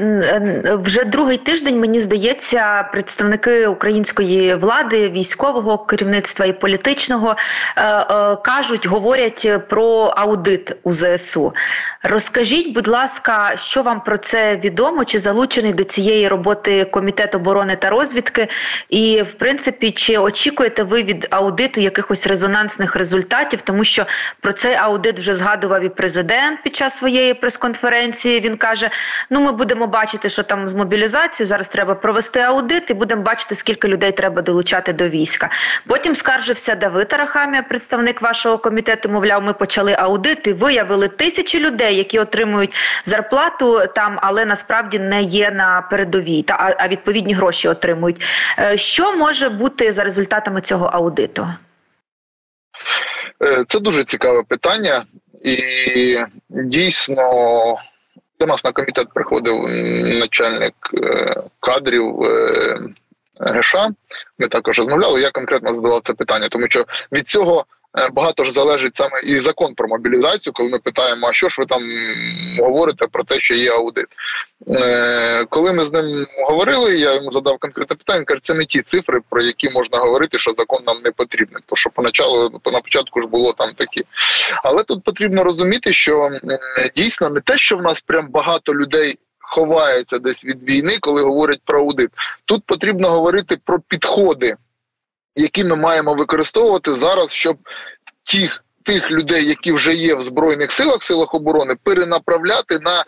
вже 0.84 1.04
другий 1.04 1.36
тиждень 1.36 1.80
мені 1.80 2.00
здається, 2.00 2.88
представники 2.92 3.66
української 3.66 4.54
влади, 4.54 5.08
військового 5.08 5.78
керівництва 5.78 6.46
і 6.46 6.52
політичного 6.52 7.36
е, 7.76 7.82
е, 7.82 8.36
кажуть, 8.36 8.86
говорять 8.86 9.48
про 9.68 10.12
аудит 10.16 10.76
у 10.82 10.92
ЗСУ. 10.92 11.54
Розкажіть, 12.02 12.74
будь 12.74 12.88
ласка, 12.88 13.52
що 13.56 13.82
вам 13.82 14.00
про 14.00 14.18
це 14.18 14.56
відомо? 14.56 15.04
Чи 15.04 15.18
залучений 15.18 15.72
до 15.72 15.84
цієї 15.84 16.28
роботи 16.28 16.84
комітет 16.84 17.34
оборони 17.34 17.76
та 17.76 17.90
розвідки? 17.90 18.48
І, 18.88 19.22
в 19.22 19.32
принципі, 19.32 19.90
чи 19.90 20.18
очікуєте 20.18 20.82
ви 20.82 21.02
від 21.02 21.26
аудиту 21.30 21.80
якихось 21.80 22.26
резонансних 22.26 22.96
результатів? 22.96 23.60
Тому 23.60 23.84
що 23.84 24.06
про 24.40 24.52
цей 24.52 24.74
аудит 24.74 25.18
вже 25.18 25.34
згадував 25.34 25.84
і 25.84 25.88
президент 25.88 26.62
під 26.62 26.76
час 26.76 26.96
своєї 26.96 27.34
прес-конференції 27.34 28.40
він 28.50 28.56
каже: 28.56 28.90
ну 29.30 29.40
ми 29.40 29.52
будемо 29.52 29.86
бачити, 29.86 30.28
що 30.28 30.42
там 30.42 30.68
з 30.68 30.74
мобілізацією 30.74 31.46
зараз 31.46 31.68
треба 31.68 31.94
провести 31.94 32.40
аудит, 32.40 32.90
і 32.90 32.94
будемо 32.94 33.22
бачити, 33.22 33.54
скільки 33.54 33.88
людей 33.88 34.12
треба 34.12 34.42
долучати 34.42 34.92
до 34.92 35.08
війська. 35.08 35.50
Потім 35.86 36.14
скаржився 36.14 36.74
Давид 36.74 37.12
Арахамія, 37.12 37.62
представник 37.62 38.22
вашого 38.22 38.58
комітету. 38.58 39.08
Мовляв, 39.08 39.42
ми 39.42 39.52
почали 39.52 39.94
аудит 39.98 40.46
і 40.46 40.52
виявили 40.52 41.08
тисячі 41.08 41.60
людей, 41.60 41.96
які 41.96 42.18
отримують 42.18 42.74
зарплату 43.04 43.80
там, 43.94 44.18
але 44.22 44.44
насправді 44.44 44.98
не 44.98 45.22
є 45.22 45.50
на 45.50 45.82
передовій, 45.82 46.42
та 46.42 46.76
а 46.78 46.88
відповідні 46.88 47.34
гроші 47.34 47.68
отримують. 47.68 48.22
Е, 48.58 48.76
що 48.76 49.16
може 49.16 49.48
бути 49.48 49.92
за 49.92 50.04
результатами 50.04 50.60
цього 50.60 50.86
аудиту? 50.86 51.48
Е, 53.42 53.64
це 53.68 53.80
дуже 53.80 54.04
цікаве 54.04 54.42
питання, 54.48 55.04
і 55.44 55.56
дійсно 56.48 57.24
до 58.40 58.46
нас 58.46 58.64
на 58.64 58.72
комітет 58.72 59.08
приходив 59.14 59.62
начальник 60.18 60.74
е, 60.94 61.34
кадрів 61.60 62.22
е, 62.22 62.78
ГШ. 63.40 63.74
Ми 64.38 64.48
також 64.48 64.78
розмовляли. 64.78 65.20
Я 65.20 65.30
конкретно 65.30 65.74
задавав 65.74 66.02
це 66.04 66.12
питання, 66.12 66.48
тому 66.48 66.66
що 66.68 66.84
від 67.12 67.28
цього. 67.28 67.64
Е, 67.98 68.08
багато 68.12 68.44
ж 68.44 68.52
залежить 68.52 68.96
саме 68.96 69.20
і 69.24 69.38
закон 69.38 69.74
про 69.74 69.88
мобілізацію, 69.88 70.52
коли 70.52 70.68
ми 70.68 70.78
питаємо, 70.78 71.28
а 71.28 71.32
що 71.32 71.48
ж 71.48 71.56
ви 71.58 71.66
там 71.66 71.82
говорите 72.58 73.06
про 73.06 73.24
те, 73.24 73.40
що 73.40 73.54
є 73.54 73.72
аудит. 73.72 74.06
Е, 74.68 75.46
коли 75.50 75.72
ми 75.72 75.84
з 75.84 75.92
ним 75.92 76.26
говорили, 76.46 76.98
я 76.98 77.14
йому 77.14 77.30
задав 77.30 77.58
конкретне 77.58 77.96
питання. 77.96 78.24
Каже, 78.24 78.40
це 78.42 78.54
не 78.54 78.64
ті 78.64 78.82
цифри, 78.82 79.20
про 79.30 79.42
які 79.42 79.70
можна 79.70 79.98
говорити, 79.98 80.38
що 80.38 80.52
закон 80.58 80.82
нам 80.86 81.02
не 81.04 81.10
потрібен. 81.10 81.62
Тому 81.66 81.76
що 81.76 81.90
поначалу 81.90 82.60
на 82.72 82.80
початку 82.80 83.22
ж 83.22 83.26
було 83.26 83.52
там 83.52 83.72
такі. 83.74 84.04
Але 84.64 84.82
тут 84.82 85.04
потрібно 85.04 85.44
розуміти, 85.44 85.92
що 85.92 86.30
дійсно 86.96 87.30
не 87.30 87.40
те, 87.40 87.56
що 87.56 87.76
в 87.76 87.82
нас 87.82 88.00
прям 88.00 88.28
багато 88.28 88.74
людей. 88.74 89.18
Ховається 89.42 90.18
десь 90.18 90.44
від 90.44 90.62
війни, 90.62 90.98
коли 91.00 91.22
говорять 91.22 91.60
про 91.64 91.80
аудит. 91.80 92.10
Тут 92.44 92.62
потрібно 92.66 93.08
говорити 93.08 93.58
про 93.64 93.80
підходи 93.88 94.56
які 95.34 95.64
ми 95.64 95.76
маємо 95.76 96.14
використовувати 96.14 96.94
зараз, 96.94 97.30
щоб 97.30 97.56
тих 98.24 98.64
тих 98.84 99.10
людей, 99.10 99.48
які 99.48 99.72
вже 99.72 99.94
є 99.94 100.14
в 100.14 100.22
збройних 100.22 100.72
силах, 100.72 101.02
силах 101.02 101.34
оборони, 101.34 101.76
перенаправляти 101.84 102.78
на 102.78 103.04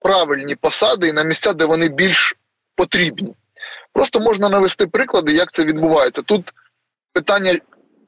правильні 0.00 0.56
посади 0.56 1.08
і 1.08 1.12
на 1.12 1.22
місця, 1.22 1.52
де 1.52 1.64
вони 1.64 1.88
більш 1.88 2.34
потрібні. 2.76 3.34
Просто 3.92 4.20
можна 4.20 4.48
навести 4.48 4.86
приклади, 4.86 5.32
як 5.32 5.52
це 5.52 5.64
відбувається. 5.64 6.22
Тут 6.22 6.52
питання. 7.12 7.58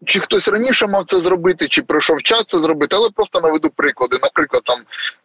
Чи 0.07 0.21
хтось 0.21 0.49
раніше 0.49 0.87
мав 0.87 1.05
це 1.05 1.21
зробити, 1.21 1.69
чи 1.69 1.83
пройшов 1.83 2.23
час 2.23 2.45
це 2.47 2.59
зробити, 2.59 2.97
але 2.97 3.11
просто 3.11 3.41
наведу 3.41 3.71
приклади. 3.71 4.19
Наприклад, 4.23 4.63
там 4.65 4.79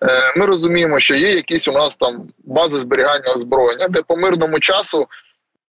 е, 0.04 0.34
ми 0.38 0.46
розуміємо, 0.46 1.00
що 1.00 1.16
є 1.16 1.34
якісь 1.36 1.68
у 1.68 1.72
нас 1.72 1.96
там 1.96 2.28
бази 2.44 2.80
зберігання 2.80 3.34
озброєння, 3.36 3.88
де 3.88 4.02
по 4.02 4.18
мирному 4.18 4.60
часу 4.60 5.08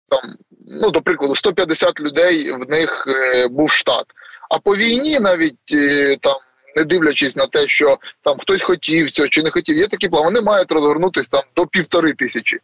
там 0.08 0.36
ну 0.66 0.90
до 0.90 1.00
прикладу, 1.02 1.34
150 1.34 2.00
людей 2.00 2.52
в 2.52 2.70
них 2.70 3.04
е, 3.08 3.48
був 3.48 3.70
штат. 3.70 4.04
А 4.50 4.58
по 4.58 4.76
війні 4.76 5.20
навіть 5.20 5.72
е, 5.72 6.16
там. 6.20 6.36
Не 6.76 6.84
дивлячись 6.84 7.36
на 7.36 7.46
те, 7.46 7.68
що 7.68 7.98
там 8.24 8.38
хтось 8.38 8.62
хотів 8.62 9.10
цього 9.10 9.28
чи 9.28 9.42
не 9.42 9.50
хотів, 9.50 9.76
є 9.76 9.88
такі 9.88 10.08
плани, 10.08 10.24
вони 10.24 10.40
мають 10.40 10.72
розгорнутися 10.72 11.28
там 11.32 11.42
до 11.56 11.66
півтори 11.66 12.12
тисячі. 12.12 12.58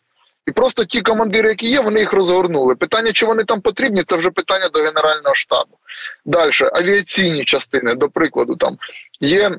І 0.46 0.52
просто 0.52 0.84
ті 0.84 1.00
командири, 1.00 1.48
які 1.48 1.68
є, 1.68 1.80
вони 1.80 2.00
їх 2.00 2.12
розгорнули. 2.12 2.74
Питання, 2.74 3.12
чи 3.12 3.26
вони 3.26 3.44
там 3.44 3.60
потрібні, 3.60 4.02
це 4.02 4.16
вже 4.16 4.30
питання 4.30 4.68
до 4.68 4.78
Генерального 4.78 5.34
штабу. 5.34 5.78
Далі 6.24 6.50
авіаційні 6.72 7.44
частини, 7.44 7.94
до 7.94 8.08
прикладу, 8.08 8.56
там 8.56 8.76
є 9.20 9.58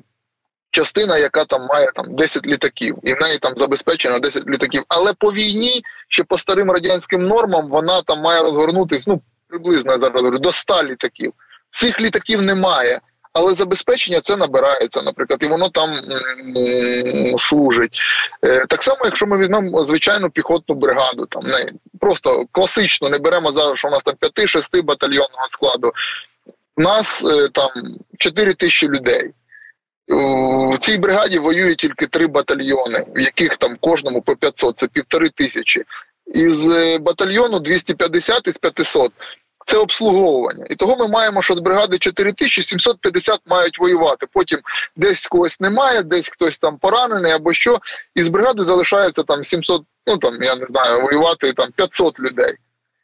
частина, 0.76 1.18
яка 1.18 1.46
там 1.46 1.66
має 1.66 1.92
там 1.96 2.16
10 2.16 2.48
літаків, 2.48 2.98
і 3.04 3.14
в 3.14 3.22
неї 3.22 3.40
там 3.40 3.56
забезпечено 3.56 4.20
10 4.20 4.48
літаків. 4.48 4.84
Але 4.88 5.14
по 5.14 5.32
війні, 5.32 5.82
ще 6.10 6.24
по 6.24 6.38
старим 6.38 6.72
радянським 6.72 7.28
нормам, 7.28 7.70
вона 7.70 8.02
там 8.02 8.22
має 8.22 8.44
розгорнутися 8.44 9.12
ну 9.12 9.22
приблизно 9.50 9.92
я 9.92 10.00
зараз 10.00 10.16
говорю, 10.16 10.40
до 10.40 10.52
100 10.52 10.84
літаків. 10.84 11.34
Цих 11.72 12.02
літаків 12.02 12.42
немає. 12.42 13.02
Але 13.34 13.52
забезпечення 13.52 14.22
це 14.22 14.38
набирається, 14.38 15.02
наприклад, 15.02 15.40
і 15.44 15.48
воно 15.48 15.70
там 15.70 15.90
служить. 17.38 18.00
Е, 18.44 18.66
так 18.70 18.84
само, 18.84 18.98
якщо 19.06 19.28
ми 19.28 19.38
візьмемо 19.38 19.84
звичайну 19.84 20.30
піхотну 20.30 20.76
бригаду, 20.76 21.26
там 21.26 21.44
не 21.44 21.72
просто 22.00 22.46
класично 22.52 23.10
не 23.10 23.20
беремо 23.20 23.52
зараз, 23.52 23.80
що 23.80 23.88
у 23.88 23.92
нас 23.92 24.04
там 24.04 24.16
5-6 24.22 24.84
батальйонного 24.84 25.48
складу. 25.52 25.92
У 26.78 26.82
нас 26.82 27.24
е, 27.24 27.50
там 27.54 27.70
4 28.18 28.54
тисячі 28.54 28.88
людей. 28.88 29.32
В 30.08 30.78
цій 30.80 30.98
бригаді 30.98 31.40
воює 31.40 31.76
тільки 31.76 32.08
три 32.08 32.28
батальйони, 32.28 33.06
в 33.16 33.20
яких 33.20 33.58
там 33.58 33.78
кожному 33.82 34.22
по 34.22 34.36
500, 34.36 34.78
це 34.78 34.88
півтори 34.88 35.30
тисячі. 35.30 35.84
Із 36.28 36.72
е, 36.72 36.98
батальйону 36.98 37.60
250 37.60 38.48
із 38.48 38.58
500 38.58 39.12
це 39.66 39.78
обслуговування. 39.78 40.66
І 40.70 40.76
того 40.76 40.96
ми 40.96 41.08
маємо, 41.08 41.42
що 41.42 41.54
з 41.54 41.60
бригади 41.60 41.98
4750 41.98 43.40
мають 43.46 43.80
воювати. 43.80 44.28
Потім 44.34 44.60
десь 44.96 45.28
когось 45.28 45.60
немає, 45.60 46.04
десь 46.04 46.30
хтось 46.30 46.60
там 46.60 46.78
поранений 46.78 47.32
або 47.32 47.54
що. 47.54 47.80
І 48.16 48.24
з 48.24 48.30
бригади 48.30 48.64
залишається 48.64 49.24
там 49.24 49.44
700, 49.44 49.82
ну 50.08 50.18
там 50.18 50.44
я 50.44 50.56
не 50.56 50.66
знаю, 50.70 51.02
воювати 51.02 51.54
там 51.54 51.72
500 51.76 52.20
людей. 52.20 52.56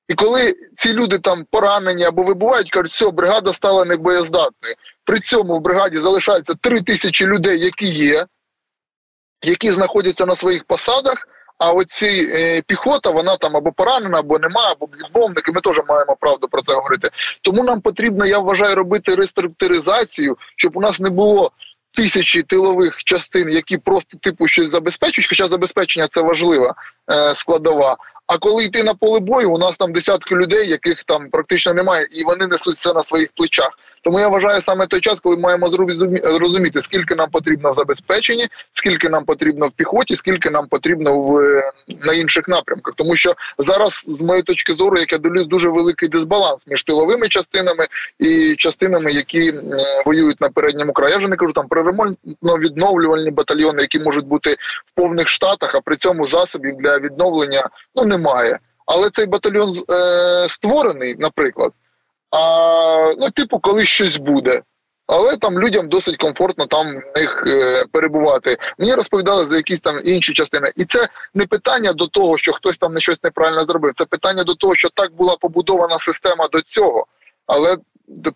І 0.08 0.14
коли 0.14 0.56
ці 0.78 0.94
люди 0.94 1.20
там 1.20 1.46
поранені 1.52 2.04
або 2.04 2.24
вибувають, 2.24 2.72
кажуть, 2.72 2.92
все, 2.92 3.12
бригада 3.12 3.54
стала 3.54 3.86
небоєздатною. 3.86 4.76
При 5.06 5.20
цьому 5.20 5.58
в 5.58 5.62
бригаді 5.62 6.00
залишається 6.00 6.54
3 6.62 6.82
тисячі 6.82 7.26
людей, 7.26 7.60
які 7.60 7.88
є, 7.88 8.26
які 9.44 9.72
знаходяться 9.72 10.26
на 10.26 10.36
своїх 10.36 10.64
посадах. 10.64 11.28
А 11.58 11.72
оці 11.72 12.30
е, 12.34 12.62
піхота, 12.68 13.10
вона 13.10 13.38
там 13.38 13.58
або 13.58 13.72
поранена, 13.72 14.20
або 14.20 14.40
немає, 14.40 14.72
або 14.72 14.86
відмовники. 14.86 15.52
Ми 15.52 15.62
теж 15.62 15.80
маємо 15.88 16.16
правду 16.20 16.48
про 16.52 16.62
це 16.62 16.74
говорити. 16.74 17.10
Тому 17.42 17.64
нам 17.64 17.82
потрібно, 17.82 18.26
я 18.26 18.40
вважаю, 18.40 18.76
робити 18.76 19.16
реструктуризацію, 19.16 20.38
щоб 20.58 20.78
у 20.78 20.82
нас 20.82 21.00
не 21.00 21.10
було 21.10 21.52
тисячі 21.94 22.44
тилових 22.44 23.04
частин, 23.04 23.50
які 23.50 23.78
просто 23.78 24.18
типу 24.18 24.48
щось 24.48 24.72
забезпечують. 24.72 25.30
Хоча 25.30 25.48
забезпечення 25.48 26.08
це 26.14 26.22
важлива 26.22 26.70
е, 26.70 26.74
складова. 27.34 27.98
А 28.28 28.38
коли 28.38 28.64
йти 28.64 28.84
на 28.84 28.94
поле 28.94 29.20
бою, 29.20 29.52
у 29.52 29.58
нас 29.58 29.78
там 29.78 29.94
десятки 29.94 30.36
людей, 30.36 30.70
яких 30.70 31.04
там 31.04 31.30
практично 31.30 31.74
немає, 31.74 32.08
і 32.12 32.24
вони 32.24 32.48
несуть 32.48 32.76
все 32.76 32.94
на 32.94 33.04
своїх 33.04 33.30
плечах. 33.36 33.78
Тому 34.04 34.20
я 34.20 34.28
вважаю 34.28 34.62
саме 34.62 34.88
той 34.88 35.00
час, 35.00 35.20
коли 35.20 35.38
маємо 35.38 35.68
зрозуміти, 36.24 36.82
скільки 36.82 37.16
нам 37.16 37.30
потрібно 37.30 37.72
в 37.72 37.76
забезпеченні, 37.76 38.48
скільки 38.74 39.10
нам 39.10 39.26
потрібно 39.26 39.68
в 39.68 39.72
піхоті, 39.72 40.16
скільки 40.16 40.50
нам 40.50 40.68
потрібно 40.68 41.20
в 41.20 41.42
на 41.88 42.14
інших 42.14 42.48
напрямках. 42.48 42.94
Тому 42.98 43.16
що 43.16 43.34
зараз, 43.58 44.06
з 44.08 44.22
моєї 44.22 44.44
точки 44.44 44.74
зору, 44.74 44.98
як 44.98 45.12
я 45.12 45.18
дивлюсь, 45.18 45.46
дуже 45.46 45.70
великий 45.70 46.10
дисбаланс 46.10 46.68
між 46.68 46.84
тиловими 46.84 47.30
частинами 47.30 47.88
і 48.20 48.56
частинами, 48.56 49.12
які 49.12 49.50
е, 49.50 49.64
воюють 50.06 50.42
на 50.42 50.50
передньому 50.50 50.94
краї. 50.94 51.12
Я 51.12 51.18
вже 51.18 51.28
не 51.28 51.36
кажу 51.36 51.54
там 51.54 51.68
про 51.68 51.84
ремонтно-відновлювальні 51.84 53.32
батальйони, 53.32 53.82
які 53.82 54.00
можуть 54.00 54.26
бути 54.26 54.54
в 54.86 54.96
повних 54.96 55.28
штатах, 55.28 55.76
а 55.76 55.82
при 55.82 55.96
цьому 55.96 56.26
засобів 56.26 56.78
для 56.78 57.00
відновлення 57.02 57.70
ну 57.96 58.06
немає. 58.06 58.60
Але 58.86 59.10
цей 59.10 59.26
батальйон 59.26 59.70
е, 59.70 60.50
створений, 60.50 61.16
наприклад. 61.20 61.72
А 62.32 63.14
ну, 63.20 63.30
типу, 63.32 63.60
коли 63.60 63.86
щось 63.86 64.18
буде. 64.18 64.62
Але 65.08 65.38
там 65.38 65.60
людям 65.60 65.90
досить 65.90 66.18
комфортно 66.18 66.68
там 66.68 66.88
в 66.88 67.20
них 67.20 67.44
е, 67.48 67.86
перебувати. 67.92 68.58
Мені 68.78 68.94
розповідали 68.94 69.46
за 69.46 69.56
якісь 69.58 69.80
там 69.80 70.00
інші 70.04 70.34
частини, 70.34 70.72
і 70.76 70.86
це 70.86 71.08
не 71.34 71.46
питання 71.46 71.94
до 71.94 72.08
того, 72.08 72.38
що 72.38 72.54
хтось 72.54 72.78
там 72.78 72.94
не 72.94 73.00
щось 73.00 73.24
неправильно 73.24 73.66
зробив. 73.66 73.94
Це 73.98 74.06
питання 74.06 74.44
до 74.44 74.56
того, 74.56 74.76
що 74.76 74.90
так 74.90 75.16
була 75.16 75.36
побудована 75.42 76.00
система 76.00 76.48
до 76.48 76.62
цього, 76.62 77.06
але 77.48 77.78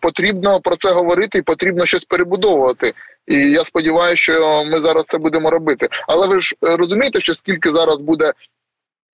потрібно 0.00 0.60
про 0.60 0.76
це 0.76 0.92
говорити 0.92 1.38
і 1.38 1.42
потрібно 1.42 1.86
щось 1.86 2.04
перебудовувати. 2.04 2.92
І 3.26 3.34
я 3.34 3.64
сподіваюся, 3.64 4.22
що 4.22 4.64
ми 4.64 4.78
зараз 4.78 5.04
це 5.08 5.18
будемо 5.18 5.50
робити. 5.50 5.88
Але 6.08 6.26
ви 6.26 6.40
ж 6.40 6.56
е, 6.64 6.76
розумієте, 6.76 7.20
що 7.20 7.34
скільки 7.34 7.70
зараз 7.70 8.02
буде 8.02 8.32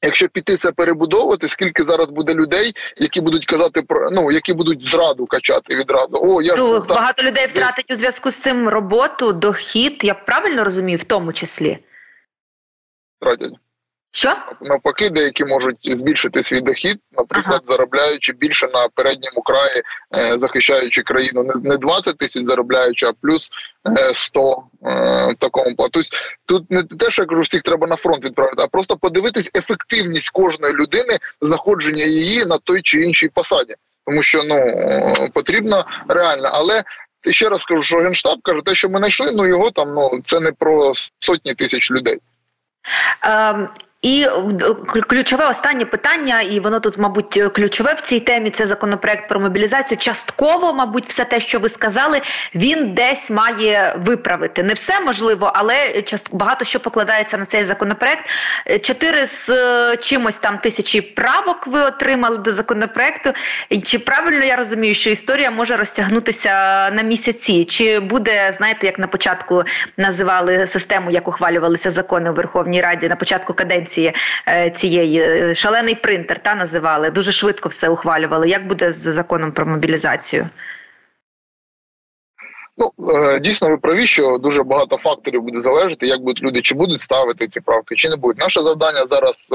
Якщо 0.03 0.29
піти 0.29 0.57
це 0.57 0.73
перебудовувати, 0.73 1.49
скільки 1.49 1.85
зараз 1.85 2.11
буде 2.11 2.35
людей, 2.35 2.73
які 2.97 3.21
будуть 3.21 3.47
казати 3.47 3.83
про 3.83 4.11
ну 4.11 4.33
які 4.33 4.53
будуть 4.53 4.85
зраду 4.85 5.27
качати 5.27 5.77
відразу? 5.77 6.19
О, 6.23 6.43
я 6.43 6.55
ну, 6.57 6.85
багато 6.89 7.23
людей 7.23 7.47
втратить 7.47 7.91
у 7.91 7.95
зв'язку 7.95 8.31
з 8.31 8.43
цим 8.43 8.69
роботу, 8.69 9.33
дохід. 9.33 10.05
Я 10.05 10.15
правильно 10.15 10.65
розумію, 10.65 10.99
в 10.99 11.05
тому 11.05 11.33
числі 11.33 11.79
Тратять. 13.21 13.53
Що 14.15 14.37
навпаки, 14.61 15.11
деякі 15.11 15.45
можуть 15.45 15.77
збільшити 15.83 16.43
свій 16.43 16.61
дохід, 16.61 16.99
наприклад, 17.13 17.63
ага. 17.67 17.77
заробляючи 17.77 18.33
більше 18.33 18.69
на 18.69 18.89
передньому 18.95 19.43
краї, 19.43 19.83
е, 20.17 20.39
захищаючи 20.39 21.03
країну, 21.03 21.53
не 21.65 21.77
20 21.77 22.19
тисяч 22.19 22.45
заробляючи, 22.45 23.07
а 23.07 23.13
плюс 23.23 23.51
100 24.15 24.63
е, 24.83 24.89
в 25.33 25.35
такому 25.39 25.77
плану. 25.77 25.91
Тобто 25.93 26.17
Тут 26.47 26.71
не 26.71 26.83
те, 26.83 27.11
що 27.11 27.23
я 27.23 27.27
кажу, 27.27 27.41
всіх 27.41 27.63
треба 27.63 27.87
на 27.87 27.97
фронт 27.97 28.25
відправити, 28.25 28.63
а 28.63 28.67
просто 28.67 28.97
подивитись 28.97 29.51
ефективність 29.55 30.31
кожної 30.31 30.75
людини, 30.75 31.19
знаходження 31.41 32.05
її 32.05 32.45
на 32.45 32.59
той 32.59 32.83
чи 32.83 33.01
іншій 33.01 33.29
посаді, 33.29 33.75
тому 34.07 34.23
що 34.23 34.43
ну 34.45 35.31
потрібно 35.35 35.87
реально, 36.09 36.51
але. 36.53 36.83
Ще 37.31 37.49
раз 37.49 37.63
скажу, 37.63 37.83
що 37.83 37.99
генштаб 37.99 38.39
каже, 38.43 38.61
те, 38.65 38.75
що 38.75 38.89
ми 38.89 38.99
знайшли, 38.99 39.33
ну 39.33 39.47
його 39.47 39.71
там 39.71 39.95
ну 39.95 40.21
це 40.25 40.41
не 40.41 40.53
про 40.53 40.93
сотні 41.19 41.55
тисяч 41.55 41.91
людей. 41.91 42.19
І 44.03 44.27
ключове 45.09 45.47
останнє 45.47 45.85
питання, 45.85 46.41
і 46.41 46.61
воно 46.61 46.81
тут, 46.81 46.99
мабуть, 46.99 47.43
ключове 47.53 47.95
в 47.95 48.01
цій 48.01 48.21
темі. 48.21 48.51
Це 48.51 48.67
законопроект 48.67 49.29
про 49.29 49.41
мобілізацію. 49.41 49.99
Частково, 49.99 50.75
мабуть, 50.75 51.07
все 51.07 51.25
те, 51.25 51.41
що 51.41 51.59
ви 51.59 51.69
сказали, 51.69 52.21
він 52.55 52.95
десь 52.95 53.31
має 53.31 53.97
виправити. 53.99 54.63
Не 54.63 54.75
все 54.75 55.01
можливо, 55.01 55.53
але 55.55 56.03
багато 56.33 56.65
що 56.65 56.81
покладається 56.81 57.39
на 57.39 57.45
цей 57.45 57.65
законопроект. 57.65 58.25
Чотири 58.83 59.27
з 59.27 59.51
е, 59.51 59.97
чимось 59.97 60.37
там 60.37 60.59
тисячі 60.59 61.01
правок 61.01 61.67
ви 61.67 61.81
отримали 61.81 62.39
до 62.39 62.53
законопроекту. 62.53 63.31
Чи 63.85 63.99
правильно 63.99 64.45
я 64.45 64.57
розумію, 64.57 64.95
що 64.95 65.11
історія 65.11 65.51
може 65.51 65.77
розтягнутися 65.77 66.51
на 66.91 67.03
місяці? 67.03 67.65
Чи 67.65 68.01
буде, 68.01 68.53
знаєте, 68.53 68.87
як 68.87 68.99
на 68.99 69.07
початку 69.07 69.65
називали 69.97 70.67
систему, 70.67 71.11
як 71.11 71.29
ухвалювалися 71.29 71.91
закони 71.91 72.31
у 72.31 72.35
Верховній 72.35 72.81
Раді 72.81 73.09
на 73.09 73.17
початку 73.17 73.55
каденції? 73.55 73.92
Концепції 73.93 74.13
е, 74.49 74.71
цієї 74.71 75.21
е, 75.21 75.55
шалений 75.55 75.95
принтер 75.95 76.39
та 76.39 76.55
називали 76.55 77.11
дуже 77.11 77.33
швидко 77.33 77.69
все 77.69 77.89
ухвалювали. 77.89 78.49
Як 78.49 78.67
буде 78.67 78.91
з 78.91 79.13
законом 79.13 79.53
про 79.53 79.67
мобілізацію? 79.67 80.47
Ну 82.77 82.91
е, 83.15 83.41
дійсно 83.41 83.69
ви 83.69 83.77
праві, 83.77 84.07
що 84.07 84.39
дуже 84.39 84.63
багато 84.63 84.97
факторів 84.97 85.43
буде 85.43 85.63
залежати, 85.63 86.07
як 86.07 86.21
будуть 86.21 86.43
люди, 86.43 86.63
чи 86.63 86.75
будуть 86.75 87.01
ставити 87.01 87.49
ці 87.49 87.61
правки, 87.61 87.95
чи 87.97 88.09
не 88.09 88.17
будуть. 88.17 88.39
Наше 88.39 88.61
завдання 88.61 89.07
зараз 89.11 89.49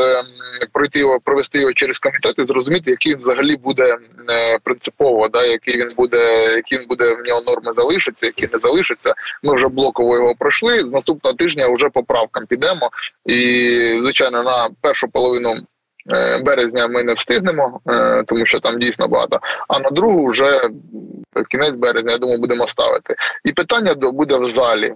пройти 0.74 1.00
його, 1.00 1.20
провести 1.20 1.60
його 1.60 1.74
через 1.74 2.00
комітет 2.00 2.36
і 2.38 2.44
зрозуміти, 2.44 2.92
який 2.92 3.14
він 3.14 3.22
взагалі 3.22 3.58
буде 3.58 3.98
принципово, 4.64 5.28
да 5.28 5.46
який 5.46 5.78
він 5.78 5.94
буде, 5.98 6.54
які 6.56 6.78
він 6.78 6.88
буде 6.88 7.16
в 7.16 7.28
нього 7.28 7.42
норми 7.42 7.74
залишаться, 7.76 8.26
які 8.26 8.50
не 8.54 8.60
залишаться. 8.60 9.14
Ми 9.44 9.56
вже 9.56 9.68
блоково 9.68 10.16
його 10.16 10.36
пройшли. 10.40 10.80
З 10.80 10.92
наступного 10.92 11.36
тижня 11.36 11.68
вже 11.68 11.90
по 11.90 12.04
правкам 12.04 12.46
підемо, 12.46 12.90
і 13.26 14.00
звичайно 14.02 14.44
на 14.44 14.70
першу 14.82 15.08
половину. 15.08 15.56
Е, 16.12 16.38
березня 16.38 16.88
ми 16.88 17.04
не 17.04 17.14
встигнемо, 17.14 17.80
е, 17.90 18.24
тому 18.28 18.46
що 18.46 18.60
там 18.60 18.80
дійсно 18.80 19.08
багато. 19.08 19.40
А 19.68 19.80
на 19.80 19.90
другу 19.90 20.28
вже 20.28 20.62
кінець 21.50 21.76
березня, 21.76 22.12
я 22.12 22.18
думаю, 22.18 22.40
будемо 22.40 22.68
ставити. 22.68 23.16
І 23.44 23.52
питання 23.52 23.94
буде 23.94 24.38
в 24.38 24.46
залі. 24.46 24.86
Е, 24.86 24.96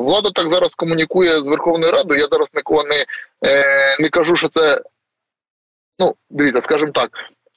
влада 0.00 0.30
так 0.34 0.48
зараз 0.48 0.74
комунікує 0.74 1.40
з 1.40 1.48
Верховною 1.48 1.92
Радою. 1.92 2.20
Я 2.20 2.26
зараз 2.26 2.48
нікого 2.54 2.84
не, 2.84 3.04
не 4.00 4.08
кажу, 4.08 4.36
що 4.36 4.48
це. 4.48 4.80
Ну, 5.98 6.14
дивіться, 6.30 6.62
скажімо 6.62 6.92
так, 6.94 7.10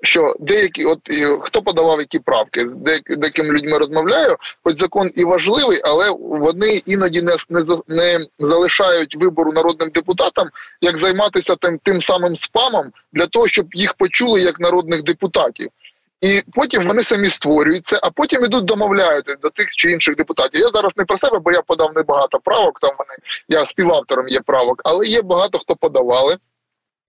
що 0.03 0.35
деякі, 0.39 0.85
от 0.85 0.99
хто 1.41 1.61
подавав 1.61 1.99
які 1.99 2.19
правки, 2.19 2.69
з 3.09 3.17
деякими 3.17 3.49
людьми 3.49 3.77
розмовляю, 3.77 4.37
хоч 4.63 4.77
закон 4.77 5.11
і 5.15 5.23
важливий, 5.23 5.81
але 5.83 6.11
вони 6.19 6.81
іноді 6.85 7.21
не 7.21 7.35
не, 7.49 7.65
не 7.87 8.27
залишають 8.39 9.15
вибору 9.15 9.51
народним 9.51 9.89
депутатам, 9.89 10.49
як 10.81 10.97
займатися 10.97 11.55
тим 11.55 11.79
тим 11.83 12.01
самим 12.01 12.35
спамом 12.35 12.91
для 13.13 13.27
того, 13.27 13.47
щоб 13.47 13.67
їх 13.73 13.93
почули 13.93 14.41
як 14.41 14.59
народних 14.59 15.03
депутатів. 15.03 15.69
І 16.21 16.41
потім 16.53 16.87
вони 16.87 17.03
самі 17.03 17.29
створюються, 17.29 17.99
а 18.03 18.09
потім 18.09 18.45
ідуть 18.45 18.65
домовляються 18.65 19.35
до 19.41 19.49
тих 19.49 19.69
чи 19.69 19.91
інших 19.91 20.15
депутатів. 20.15 20.61
Я 20.61 20.69
зараз 20.69 20.91
не 20.97 21.05
про 21.05 21.17
себе, 21.17 21.39
бо 21.39 21.51
я 21.51 21.61
подав 21.61 21.91
небагато 21.95 22.39
правок. 22.39 22.79
Там 22.79 22.91
вони 22.97 23.15
я 23.49 23.65
співавтором 23.65 24.27
є 24.27 24.41
правок, 24.41 24.81
але 24.83 25.05
є 25.05 25.21
багато 25.21 25.59
хто 25.59 25.75
подавали. 25.75 26.37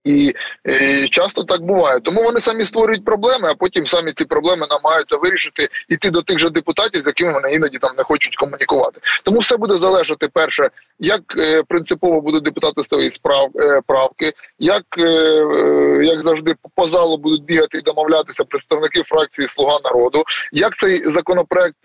І, 0.03 0.33
і 0.65 1.09
часто 1.09 1.43
так 1.43 1.61
буває. 1.61 1.99
Тому 1.99 2.23
вони 2.23 2.39
самі 2.39 2.63
створюють 2.63 3.05
проблеми, 3.05 3.49
а 3.51 3.55
потім 3.55 3.85
самі 3.85 4.13
ці 4.13 4.25
проблеми 4.25 4.67
намагаються 4.69 5.17
вирішити 5.17 5.69
іти 5.89 6.09
до 6.09 6.21
тих 6.21 6.39
же 6.39 6.49
депутатів, 6.49 7.01
з 7.01 7.05
якими 7.05 7.33
вони 7.33 7.53
іноді 7.53 7.77
там 7.77 7.95
не 7.97 8.03
хочуть 8.03 8.35
комунікувати. 8.35 8.99
Тому 9.23 9.39
все 9.39 9.57
буде 9.57 9.75
залежати 9.75 10.29
перше, 10.33 10.69
як 10.99 11.21
е, 11.37 11.63
принципово 11.63 12.21
будуть 12.21 12.43
депутати 12.43 12.83
ставити 12.83 13.11
справ 13.11 13.49
е, 13.55 13.81
правки, 13.87 14.33
як 14.59 14.83
е, 14.97 15.03
е, 15.03 16.05
як 16.05 16.23
завжди 16.23 16.55
по 16.75 16.85
залу 16.85 17.17
будуть 17.17 17.43
бігати 17.43 17.77
і 17.77 17.81
домовлятися 17.81 18.43
представники 18.43 19.03
фракції 19.03 19.47
Слуга 19.47 19.79
народу, 19.83 20.23
як 20.51 20.75
цей 20.75 21.03
законопроект. 21.03 21.77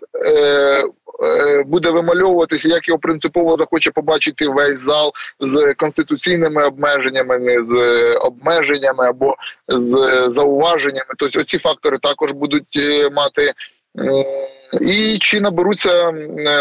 Е, 1.23 1.63
буде 1.63 1.89
вимальовуватися, 1.89 2.69
як 2.69 2.87
його 2.87 2.99
принципово 2.99 3.57
захоче 3.57 3.91
побачити 3.91 4.47
весь 4.47 4.79
зал 4.79 5.11
з 5.39 5.73
конституційними 5.73 6.65
обмеженнями, 6.65 7.39
з 7.69 8.13
обмеженнями 8.15 9.07
або 9.07 9.35
з 9.67 10.27
зауваженнями. 10.29 11.05
Тобто 11.17 11.39
оці 11.39 11.57
фактори 11.57 11.97
також 12.01 12.31
будуть 12.31 12.77
е, 12.77 13.09
мати. 13.09 13.53
І 14.81 15.17
чи 15.21 15.41
наберуться 15.41 16.13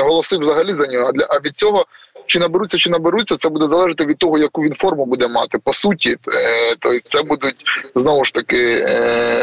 голоси 0.03 0.37
взагалі 0.37 0.71
за 0.71 0.87
нього? 0.87 1.13
А 1.29 1.39
від 1.39 1.57
цього 1.57 1.87
чи 2.27 2.39
наберуться, 2.39 2.79
чи 2.79 2.91
наберуться, 2.91 3.37
це 3.37 3.49
буде 3.49 3.69
залежати 3.69 4.07
від 4.07 4.19
того, 4.19 4.39
яку 4.39 4.63
він 4.63 4.75
форму 4.75 5.07
буде 5.07 5.29
мати. 5.29 5.59
По 5.65 5.73
суті, 5.73 6.17
тобто 6.81 7.09
це 7.09 7.23
будуть 7.23 7.57
знову 7.95 8.25
ж 8.25 8.35
таки 8.35 8.87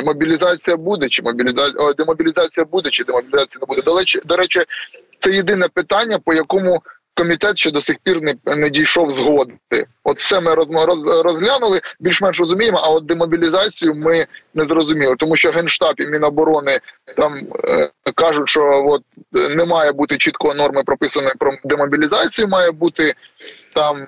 мобілізація 0.05 0.77
буде, 0.77 1.09
чи 1.09 1.21
мобілізація 1.21 1.93
демобілізація 1.97 2.65
буде, 2.65 2.89
чи 2.89 3.03
демобілізація 3.03 3.59
не 3.61 3.65
буде. 3.67 3.81
До 4.25 4.35
речі, 4.35 4.59
це 5.19 5.31
єдине 5.31 5.67
питання, 5.73 6.19
по 6.25 6.33
якому 6.33 6.81
комітет 7.21 7.57
ще 7.57 7.71
до 7.71 7.81
сих 7.81 7.97
пір 8.03 8.21
не 8.21 8.36
не 8.45 8.69
дійшов 8.69 9.12
згоди. 9.12 9.53
От 10.03 10.17
все 10.17 10.41
ми 10.41 10.55
роз, 10.55 10.67
розглянули, 11.23 11.81
більш-менш 11.99 12.39
розуміємо. 12.39 12.77
А 12.77 12.89
от 12.89 13.05
демобілізацію 13.05 13.95
ми 13.95 14.25
не 14.53 14.65
зрозуміли, 14.65 15.15
тому 15.19 15.36
що 15.36 15.51
генштаб 15.51 15.95
і 15.97 16.07
міноборони 16.07 16.79
там 17.17 17.34
е, 17.63 17.89
кажуть, 18.15 18.49
що 18.49 18.84
от 18.88 19.01
не 19.31 19.65
має 19.65 19.91
бути 19.91 20.17
чіткої 20.17 20.55
норми 20.55 20.84
прописаної 20.84 21.34
про 21.39 21.51
демобілізацію, 21.63 22.47
має 22.47 22.71
бути 22.71 23.13
там. 23.73 24.07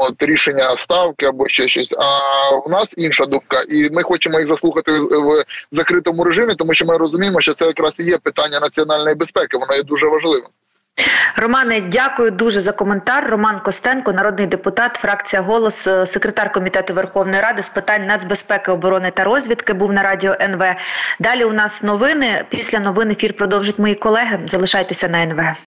От 0.00 0.22
рішення 0.22 0.76
ставки 0.76 1.26
або 1.26 1.48
ще 1.48 1.68
щось. 1.68 1.94
А 1.98 2.50
у 2.56 2.70
нас 2.70 2.94
інша 2.96 3.26
думка, 3.26 3.62
і 3.68 3.90
ми 3.90 4.02
хочемо 4.02 4.38
їх 4.38 4.48
заслухати 4.48 4.92
в 4.98 5.44
закритому 5.72 6.24
режимі, 6.24 6.54
тому 6.54 6.74
що 6.74 6.86
ми 6.86 6.96
розуміємо, 6.96 7.40
що 7.40 7.54
це 7.54 7.66
якраз 7.66 8.00
і 8.00 8.04
є 8.04 8.18
питання 8.18 8.60
національної 8.60 9.14
безпеки. 9.14 9.58
Воно 9.58 9.74
є 9.74 9.82
дуже 9.82 10.06
важливим. 10.06 10.48
Романе, 11.36 11.80
дякую 11.80 12.30
дуже 12.30 12.60
за 12.60 12.72
коментар. 12.72 13.30
Роман 13.30 13.60
Костенко, 13.60 14.12
народний 14.12 14.46
депутат, 14.46 14.96
фракція 14.96 15.42
голос, 15.42 15.86
е, 15.86 16.06
секретар 16.06 16.52
комітету 16.52 16.94
Верховної 16.94 17.42
Ради 17.42 17.62
з 17.62 17.70
питань 17.70 18.06
нацбезпеки, 18.06 18.70
оборони 18.72 19.10
та 19.10 19.24
розвідки. 19.24 19.72
Був 19.72 19.92
на 19.92 20.02
радіо 20.02 20.36
НВ. 20.40 20.64
Далі 21.18 21.44
у 21.44 21.52
нас 21.52 21.82
новини. 21.82 22.44
Після 22.48 22.80
новин 22.80 23.10
ефір 23.10 23.36
продовжать 23.36 23.78
мої 23.78 23.94
колеги. 23.94 24.38
Залишайтеся 24.46 25.08
на 25.08 25.18
НВ. 25.22 25.54